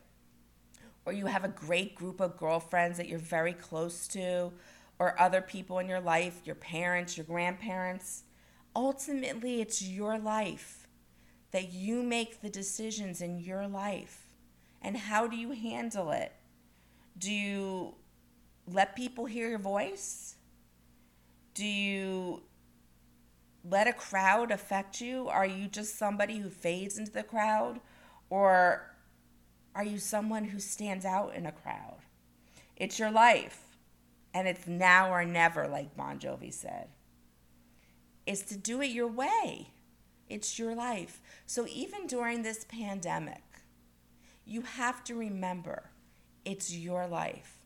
or 1.04 1.12
you 1.12 1.26
have 1.26 1.44
a 1.44 1.48
great 1.48 1.94
group 1.94 2.20
of 2.20 2.36
girlfriends 2.36 2.98
that 2.98 3.08
you're 3.08 3.18
very 3.18 3.52
close 3.52 4.06
to, 4.08 4.52
or 4.98 5.18
other 5.18 5.40
people 5.40 5.78
in 5.78 5.88
your 5.88 6.00
life, 6.00 6.40
your 6.44 6.54
parents, 6.54 7.16
your 7.16 7.24
grandparents. 7.24 8.24
Ultimately, 8.76 9.60
it's 9.60 9.82
your 9.82 10.18
life 10.18 10.86
that 11.52 11.72
you 11.72 12.02
make 12.02 12.42
the 12.42 12.50
decisions 12.50 13.20
in 13.20 13.38
your 13.38 13.66
life. 13.66 14.28
And 14.82 14.96
how 14.96 15.26
do 15.26 15.36
you 15.36 15.52
handle 15.52 16.10
it? 16.10 16.32
Do 17.18 17.32
you 17.32 17.94
let 18.66 18.94
people 18.94 19.24
hear 19.24 19.48
your 19.48 19.58
voice? 19.58 20.36
Do 21.54 21.64
you 21.64 22.42
let 23.64 23.88
a 23.88 23.92
crowd 23.92 24.50
affect 24.50 25.00
you? 25.00 25.28
Are 25.28 25.46
you 25.46 25.66
just 25.66 25.98
somebody 25.98 26.38
who 26.38 26.50
fades 26.50 26.98
into 26.98 27.10
the 27.10 27.22
crowd? 27.22 27.80
Or 28.30 28.89
are 29.74 29.85
you 29.85 29.98
someone 29.98 30.44
who 30.44 30.59
stands 30.59 31.04
out 31.04 31.35
in 31.35 31.46
a 31.46 31.52
crowd? 31.52 31.98
It's 32.76 32.98
your 32.98 33.11
life, 33.11 33.76
and 34.35 34.48
it's 34.48 34.66
now 34.66 35.12
or 35.12 35.24
never, 35.24 35.68
like 35.68 35.96
Bon 35.96 36.18
Jovi 36.18 36.52
said. 36.52 36.88
It's 38.26 38.42
to 38.42 38.56
do 38.56 38.80
it 38.80 38.90
your 38.90 39.09
way. 39.09 39.68
It's 40.28 40.59
your 40.59 40.74
life. 40.74 41.20
So 41.46 41.66
even 41.68 42.06
during 42.06 42.42
this 42.42 42.64
pandemic, 42.64 43.42
you 44.44 44.62
have 44.62 45.04
to 45.04 45.14
remember 45.14 45.90
it's 46.44 46.72
your 46.72 47.06
life 47.06 47.59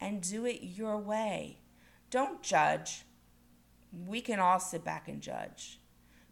and 0.00 0.20
do 0.20 0.44
it 0.46 0.60
your 0.62 0.98
way. 0.98 1.58
Don't 2.10 2.42
judge. 2.42 3.04
We 4.06 4.20
can 4.20 4.40
all 4.40 4.60
sit 4.60 4.84
back 4.84 5.08
and 5.08 5.20
judge. 5.20 5.80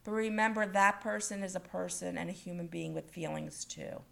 But 0.04 0.12
remember, 0.12 0.66
that 0.66 1.00
person 1.00 1.42
is 1.42 1.54
a 1.54 1.61
person 1.61 2.16
and 2.16 2.30
a 2.30 2.35
human 2.35 2.66
being 2.66 2.94
with 2.94 3.11
feelings 3.11 3.64
too. 3.64 4.02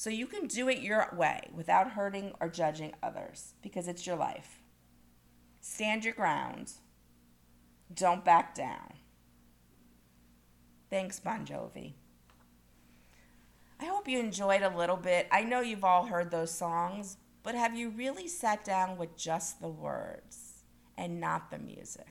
So 0.00 0.08
you 0.08 0.26
can 0.26 0.46
do 0.46 0.70
it 0.70 0.80
your 0.80 1.06
way 1.14 1.50
without 1.54 1.90
hurting 1.90 2.32
or 2.40 2.48
judging 2.48 2.94
others 3.02 3.52
because 3.60 3.86
it's 3.86 4.06
your 4.06 4.16
life. 4.16 4.62
Stand 5.60 6.06
your 6.06 6.14
ground. 6.14 6.72
Don't 7.92 8.24
back 8.24 8.54
down. 8.54 8.94
Thanks, 10.88 11.20
Bon 11.20 11.44
Jovi. 11.44 11.92
I 13.78 13.84
hope 13.84 14.08
you 14.08 14.18
enjoyed 14.18 14.62
a 14.62 14.74
little 14.74 14.96
bit. 14.96 15.28
I 15.30 15.42
know 15.42 15.60
you've 15.60 15.84
all 15.84 16.06
heard 16.06 16.30
those 16.30 16.50
songs, 16.50 17.18
but 17.42 17.54
have 17.54 17.76
you 17.76 17.90
really 17.90 18.26
sat 18.26 18.64
down 18.64 18.96
with 18.96 19.18
just 19.18 19.60
the 19.60 19.68
words 19.68 20.62
and 20.96 21.20
not 21.20 21.50
the 21.50 21.58
music? 21.58 22.08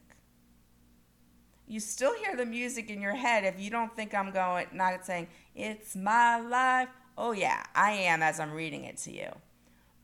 You 1.68 1.80
still 1.80 2.14
hear 2.14 2.36
the 2.36 2.46
music 2.46 2.92
in 2.92 3.02
your 3.02 3.16
head 3.16 3.46
if 3.46 3.60
you 3.60 3.72
don't 3.72 3.96
think 3.96 4.14
I'm 4.14 4.30
going, 4.30 4.68
not 4.74 5.08
saying, 5.08 5.28
it's 5.56 5.96
my 5.96 6.40
life, 6.40 6.90
Oh, 7.22 7.34
yeah, 7.34 7.64
I 7.76 7.92
am 7.92 8.24
as 8.24 8.40
I'm 8.40 8.54
reading 8.54 8.86
it 8.86 8.96
to 9.00 9.12
you. 9.12 9.28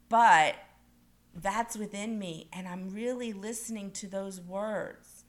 But 0.10 0.56
that's 1.34 1.78
within 1.78 2.20
me, 2.20 2.50
and 2.52 2.68
I'm 2.68 2.90
really 2.90 3.32
listening 3.32 3.92
to 3.92 4.08
those 4.08 4.42
words. 4.42 5.24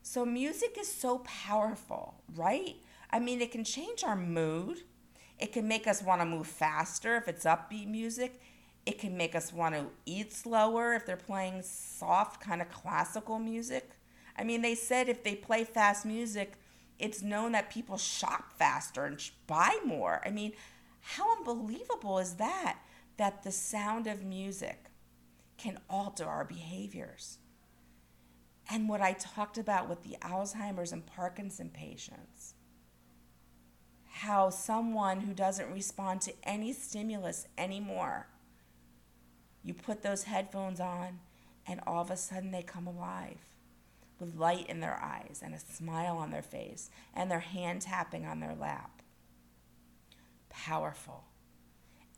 So, 0.00 0.24
music 0.24 0.78
is 0.80 0.90
so 0.90 1.18
powerful, 1.18 2.14
right? 2.34 2.76
I 3.10 3.18
mean, 3.20 3.42
it 3.42 3.52
can 3.52 3.62
change 3.62 4.04
our 4.04 4.16
mood. 4.16 4.78
It 5.38 5.52
can 5.52 5.68
make 5.68 5.86
us 5.86 6.02
want 6.02 6.22
to 6.22 6.24
move 6.24 6.46
faster 6.46 7.16
if 7.16 7.28
it's 7.28 7.44
upbeat 7.44 7.86
music. 7.86 8.40
It 8.86 8.98
can 8.98 9.18
make 9.18 9.34
us 9.34 9.52
want 9.52 9.74
to 9.74 9.84
eat 10.06 10.32
slower 10.32 10.94
if 10.94 11.04
they're 11.04 11.16
playing 11.16 11.60
soft, 11.60 12.40
kind 12.40 12.62
of 12.62 12.70
classical 12.70 13.38
music. 13.38 13.90
I 14.34 14.44
mean, 14.44 14.62
they 14.62 14.74
said 14.74 15.10
if 15.10 15.24
they 15.24 15.34
play 15.34 15.64
fast 15.64 16.06
music, 16.06 16.54
it's 17.04 17.22
known 17.22 17.52
that 17.52 17.68
people 17.68 17.98
shop 17.98 18.54
faster 18.58 19.04
and 19.04 19.22
buy 19.46 19.78
more. 19.84 20.22
I 20.24 20.30
mean, 20.30 20.52
how 21.02 21.36
unbelievable 21.36 22.18
is 22.18 22.36
that? 22.36 22.78
That 23.18 23.42
the 23.42 23.52
sound 23.52 24.06
of 24.06 24.24
music 24.24 24.86
can 25.58 25.78
alter 25.90 26.24
our 26.24 26.46
behaviors. 26.46 27.36
And 28.70 28.88
what 28.88 29.02
I 29.02 29.12
talked 29.12 29.58
about 29.58 29.86
with 29.86 30.02
the 30.02 30.16
Alzheimer's 30.22 30.92
and 30.92 31.04
Parkinson 31.04 31.68
patients, 31.68 32.54
how 34.08 34.48
someone 34.48 35.20
who 35.20 35.34
doesn't 35.34 35.70
respond 35.70 36.22
to 36.22 36.32
any 36.42 36.72
stimulus 36.72 37.46
anymore, 37.58 38.28
you 39.62 39.74
put 39.74 40.02
those 40.02 40.24
headphones 40.24 40.80
on 40.80 41.18
and 41.66 41.80
all 41.86 42.00
of 42.00 42.10
a 42.10 42.16
sudden 42.16 42.50
they 42.50 42.62
come 42.62 42.86
alive 42.86 43.44
with 44.18 44.36
light 44.36 44.66
in 44.68 44.80
their 44.80 45.00
eyes 45.02 45.40
and 45.44 45.54
a 45.54 45.58
smile 45.58 46.16
on 46.16 46.30
their 46.30 46.42
face 46.42 46.90
and 47.14 47.30
their 47.30 47.40
hand 47.40 47.82
tapping 47.82 48.26
on 48.26 48.40
their 48.40 48.54
lap. 48.54 49.02
Powerful. 50.48 51.24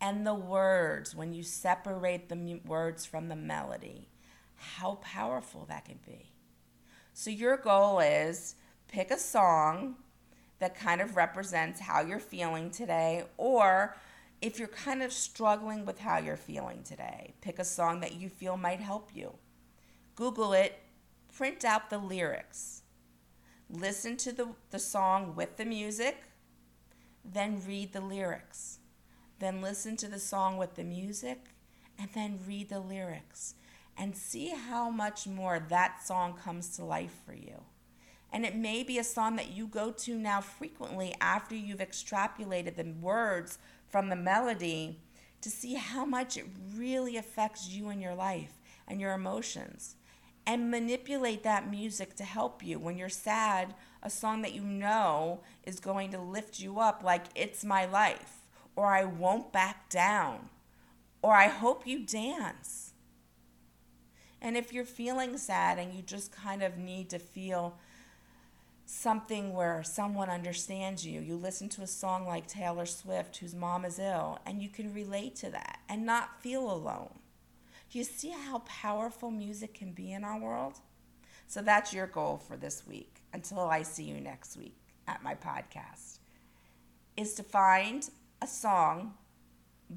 And 0.00 0.26
the 0.26 0.34
words, 0.34 1.14
when 1.14 1.32
you 1.32 1.42
separate 1.42 2.28
the 2.28 2.60
words 2.66 3.06
from 3.06 3.28
the 3.28 3.36
melody, 3.36 4.08
how 4.56 4.96
powerful 4.96 5.64
that 5.68 5.86
can 5.86 5.98
be. 6.04 6.32
So, 7.14 7.30
your 7.30 7.56
goal 7.56 8.00
is 8.00 8.56
pick 8.88 9.10
a 9.10 9.18
song 9.18 9.96
that 10.58 10.78
kind 10.78 11.00
of 11.00 11.16
represents 11.16 11.80
how 11.80 12.02
you're 12.02 12.18
feeling 12.18 12.70
today, 12.70 13.24
or 13.36 13.96
if 14.40 14.58
you're 14.58 14.68
kind 14.68 15.02
of 15.02 15.12
struggling 15.12 15.86
with 15.86 15.98
how 15.98 16.18
you're 16.18 16.36
feeling 16.36 16.82
today, 16.82 17.34
pick 17.40 17.58
a 17.58 17.64
song 17.64 18.00
that 18.00 18.14
you 18.14 18.28
feel 18.28 18.56
might 18.56 18.80
help 18.80 19.10
you. 19.14 19.34
Google 20.14 20.52
it, 20.52 20.78
print 21.36 21.64
out 21.64 21.90
the 21.90 21.98
lyrics, 21.98 22.82
listen 23.68 24.16
to 24.16 24.32
the, 24.32 24.48
the 24.70 24.78
song 24.78 25.34
with 25.36 25.56
the 25.56 25.64
music, 25.64 26.16
then 27.24 27.60
read 27.66 27.92
the 27.92 28.00
lyrics. 28.00 28.78
Then 29.38 29.60
listen 29.60 29.96
to 29.98 30.08
the 30.08 30.18
song 30.18 30.56
with 30.56 30.76
the 30.76 30.84
music, 30.84 31.50
and 31.98 32.08
then 32.14 32.38
read 32.46 32.70
the 32.70 32.80
lyrics 32.80 33.54
and 33.98 34.16
see 34.16 34.48
how 34.48 34.90
much 34.90 35.26
more 35.26 35.58
that 35.68 36.06
song 36.06 36.34
comes 36.34 36.76
to 36.76 36.84
life 36.84 37.14
for 37.24 37.34
you. 37.34 37.62
And 38.32 38.44
it 38.44 38.54
may 38.54 38.82
be 38.82 38.98
a 38.98 39.04
song 39.04 39.36
that 39.36 39.52
you 39.52 39.66
go 39.66 39.90
to 39.90 40.14
now 40.18 40.40
frequently 40.40 41.14
after 41.20 41.54
you've 41.54 41.78
extrapolated 41.78 42.76
the 42.76 42.92
words 43.00 43.58
from 43.88 44.08
the 44.08 44.16
melody 44.16 45.00
to 45.40 45.50
see 45.50 45.74
how 45.74 46.04
much 46.04 46.36
it 46.36 46.46
really 46.74 47.16
affects 47.16 47.68
you 47.68 47.88
and 47.88 48.02
your 48.02 48.14
life 48.14 48.60
and 48.86 49.00
your 49.00 49.12
emotions. 49.12 49.96
And 50.46 50.70
manipulate 50.70 51.42
that 51.42 51.68
music 51.68 52.14
to 52.16 52.24
help 52.24 52.62
you. 52.62 52.78
When 52.78 52.96
you're 52.96 53.08
sad, 53.08 53.74
a 54.02 54.08
song 54.08 54.42
that 54.42 54.54
you 54.54 54.62
know 54.62 55.40
is 55.64 55.80
going 55.80 56.12
to 56.12 56.20
lift 56.20 56.60
you 56.60 56.78
up, 56.78 57.02
like 57.02 57.24
It's 57.34 57.64
My 57.64 57.84
Life, 57.84 58.42
or 58.76 58.86
I 58.86 59.04
Won't 59.04 59.52
Back 59.52 59.88
Down, 59.88 60.50
or 61.20 61.34
I 61.34 61.48
Hope 61.48 61.86
You 61.86 62.06
Dance. 62.06 62.92
And 64.40 64.56
if 64.56 64.72
you're 64.72 64.84
feeling 64.84 65.36
sad 65.36 65.78
and 65.78 65.92
you 65.92 66.02
just 66.02 66.30
kind 66.30 66.62
of 66.62 66.78
need 66.78 67.10
to 67.10 67.18
feel 67.18 67.76
something 68.86 69.52
where 69.52 69.82
someone 69.82 70.30
understands 70.30 71.04
you. 71.04 71.20
You 71.20 71.36
listen 71.36 71.68
to 71.70 71.82
a 71.82 71.86
song 71.86 72.26
like 72.26 72.46
Taylor 72.46 72.86
Swift, 72.86 73.36
whose 73.38 73.54
mom 73.54 73.84
is 73.84 73.98
ill, 73.98 74.38
and 74.46 74.62
you 74.62 74.68
can 74.68 74.94
relate 74.94 75.34
to 75.36 75.50
that 75.50 75.80
and 75.88 76.06
not 76.06 76.40
feel 76.40 76.70
alone. 76.70 77.18
Do 77.90 77.98
you 77.98 78.04
see 78.04 78.30
how 78.30 78.60
powerful 78.60 79.30
music 79.30 79.74
can 79.74 79.92
be 79.92 80.12
in 80.12 80.24
our 80.24 80.38
world? 80.38 80.74
So 81.46 81.62
that's 81.62 81.92
your 81.92 82.06
goal 82.06 82.38
for 82.38 82.56
this 82.56 82.82
week 82.86 83.22
until 83.32 83.60
I 83.60 83.82
see 83.82 84.04
you 84.04 84.20
next 84.20 84.56
week 84.56 84.76
at 85.06 85.22
my 85.22 85.34
podcast 85.34 86.18
is 87.16 87.34
to 87.34 87.42
find 87.42 88.08
a 88.42 88.46
song 88.46 89.14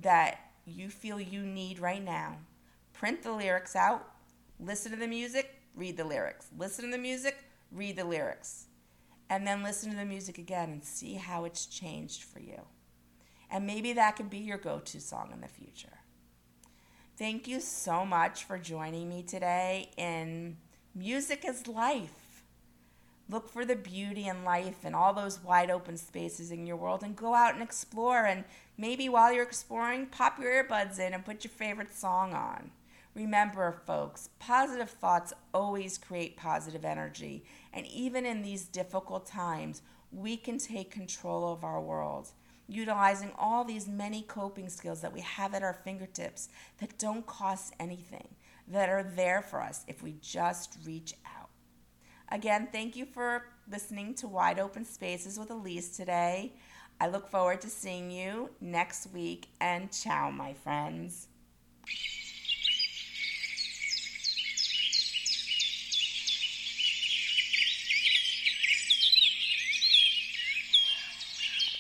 that 0.02 0.40
you 0.66 0.90
feel 0.90 1.20
you 1.20 1.42
need 1.42 1.80
right 1.80 2.04
now. 2.04 2.38
Print 2.94 3.24
the 3.24 3.32
lyrics 3.32 3.76
out, 3.76 4.08
listen 4.60 4.92
to 4.92 4.98
the 4.98 5.08
music, 5.08 5.56
read 5.76 5.98
the 5.98 6.04
lyrics. 6.04 6.48
Listen 6.58 6.86
to 6.86 6.92
the 6.92 6.98
music, 6.98 7.38
read 7.72 7.96
the 7.96 8.06
lyrics 8.06 8.68
and 9.30 9.46
then 9.46 9.64
listen 9.64 9.92
to 9.92 9.98
the 9.98 10.06
music 10.06 10.38
again 10.38 10.70
and 10.70 10.84
see 10.84 11.14
how 11.14 11.46
it's 11.46 11.66
changed 11.68 12.24
for 12.24 12.40
you. 12.40 12.62
And 13.52 13.66
maybe 13.66 13.94
that 13.94 14.16
can 14.16 14.28
be 14.28 14.40
your 14.40 14.58
go 14.58 14.80
to 14.80 15.00
song 15.00 15.30
in 15.34 15.42
the 15.42 15.48
future. 15.48 15.99
Thank 17.20 17.50
you 17.50 17.60
so 17.60 18.06
much 18.06 18.46
for 18.46 18.58
joining 18.58 19.10
me 19.10 19.24
today 19.24 19.90
in 19.98 20.56
Music 20.96 21.44
is 21.46 21.68
Life. 21.68 22.46
Look 23.28 23.50
for 23.50 23.66
the 23.66 23.76
beauty 23.76 24.28
in 24.28 24.46
life 24.46 24.86
and 24.86 24.96
all 24.96 25.14
those 25.14 25.44
wide 25.44 25.70
open 25.70 25.98
spaces 25.98 26.50
in 26.50 26.66
your 26.66 26.78
world 26.78 27.04
and 27.04 27.18
go 27.18 27.34
out 27.34 27.56
and 27.56 27.62
explore. 27.62 28.26
And 28.26 28.46
maybe 28.78 29.10
while 29.10 29.34
you're 29.34 29.44
exploring, 29.44 30.06
pop 30.06 30.40
your 30.40 30.64
earbuds 30.64 30.98
in 30.98 31.14
and 31.14 31.26
put 31.26 31.44
your 31.44 31.52
favorite 31.52 31.94
song 31.94 32.34
on. 32.34 32.72
Remember, 33.14 33.82
folks, 33.86 34.30
positive 34.40 34.90
thoughts 34.90 35.34
always 35.54 35.98
create 35.98 36.38
positive 36.38 36.86
energy. 36.86 37.44
And 37.74 37.86
even 37.88 38.26
in 38.26 38.44
these 38.44 38.64
difficult 38.64 39.26
times, 39.26 39.82
we 40.14 40.38
can 40.38 40.58
take 40.58 40.90
control 40.90 41.52
of 41.52 41.66
our 41.66 41.82
world, 41.82 42.30
utilizing 42.70 43.32
all 43.38 43.64
these 43.64 43.88
many 43.88 44.22
coping 44.22 44.70
skills 44.70 45.02
that 45.02 45.12
we 45.12 45.22
have 45.22 45.54
at 45.54 45.64
our 45.64 45.74
fingertips 45.74 46.50
that 46.80 46.98
don't 46.98 47.26
cost 47.26 47.74
anything, 47.80 48.28
that 48.68 48.90
are 48.90 49.04
there 49.04 49.42
for 49.42 49.62
us 49.62 49.84
if 49.88 50.04
we 50.04 50.16
just 50.22 50.78
reach 50.86 51.14
out. 51.26 51.50
Again, 52.32 52.68
thank 52.72 52.96
you 52.96 53.06
for 53.06 53.44
listening 53.70 54.14
to 54.16 54.28
Wide 54.28 54.60
Open 54.60 54.86
Spaces 54.86 55.40
with 55.40 55.50
Elise 55.50 55.98
today. 55.98 56.54
I 57.02 57.08
look 57.08 57.30
forward 57.30 57.62
to 57.62 57.70
seeing 57.70 58.12
you 58.12 58.50
next 58.62 59.08
week, 59.14 59.48
and 59.60 59.92
ciao, 59.92 60.30
my 60.30 60.54
friends. 60.54 61.28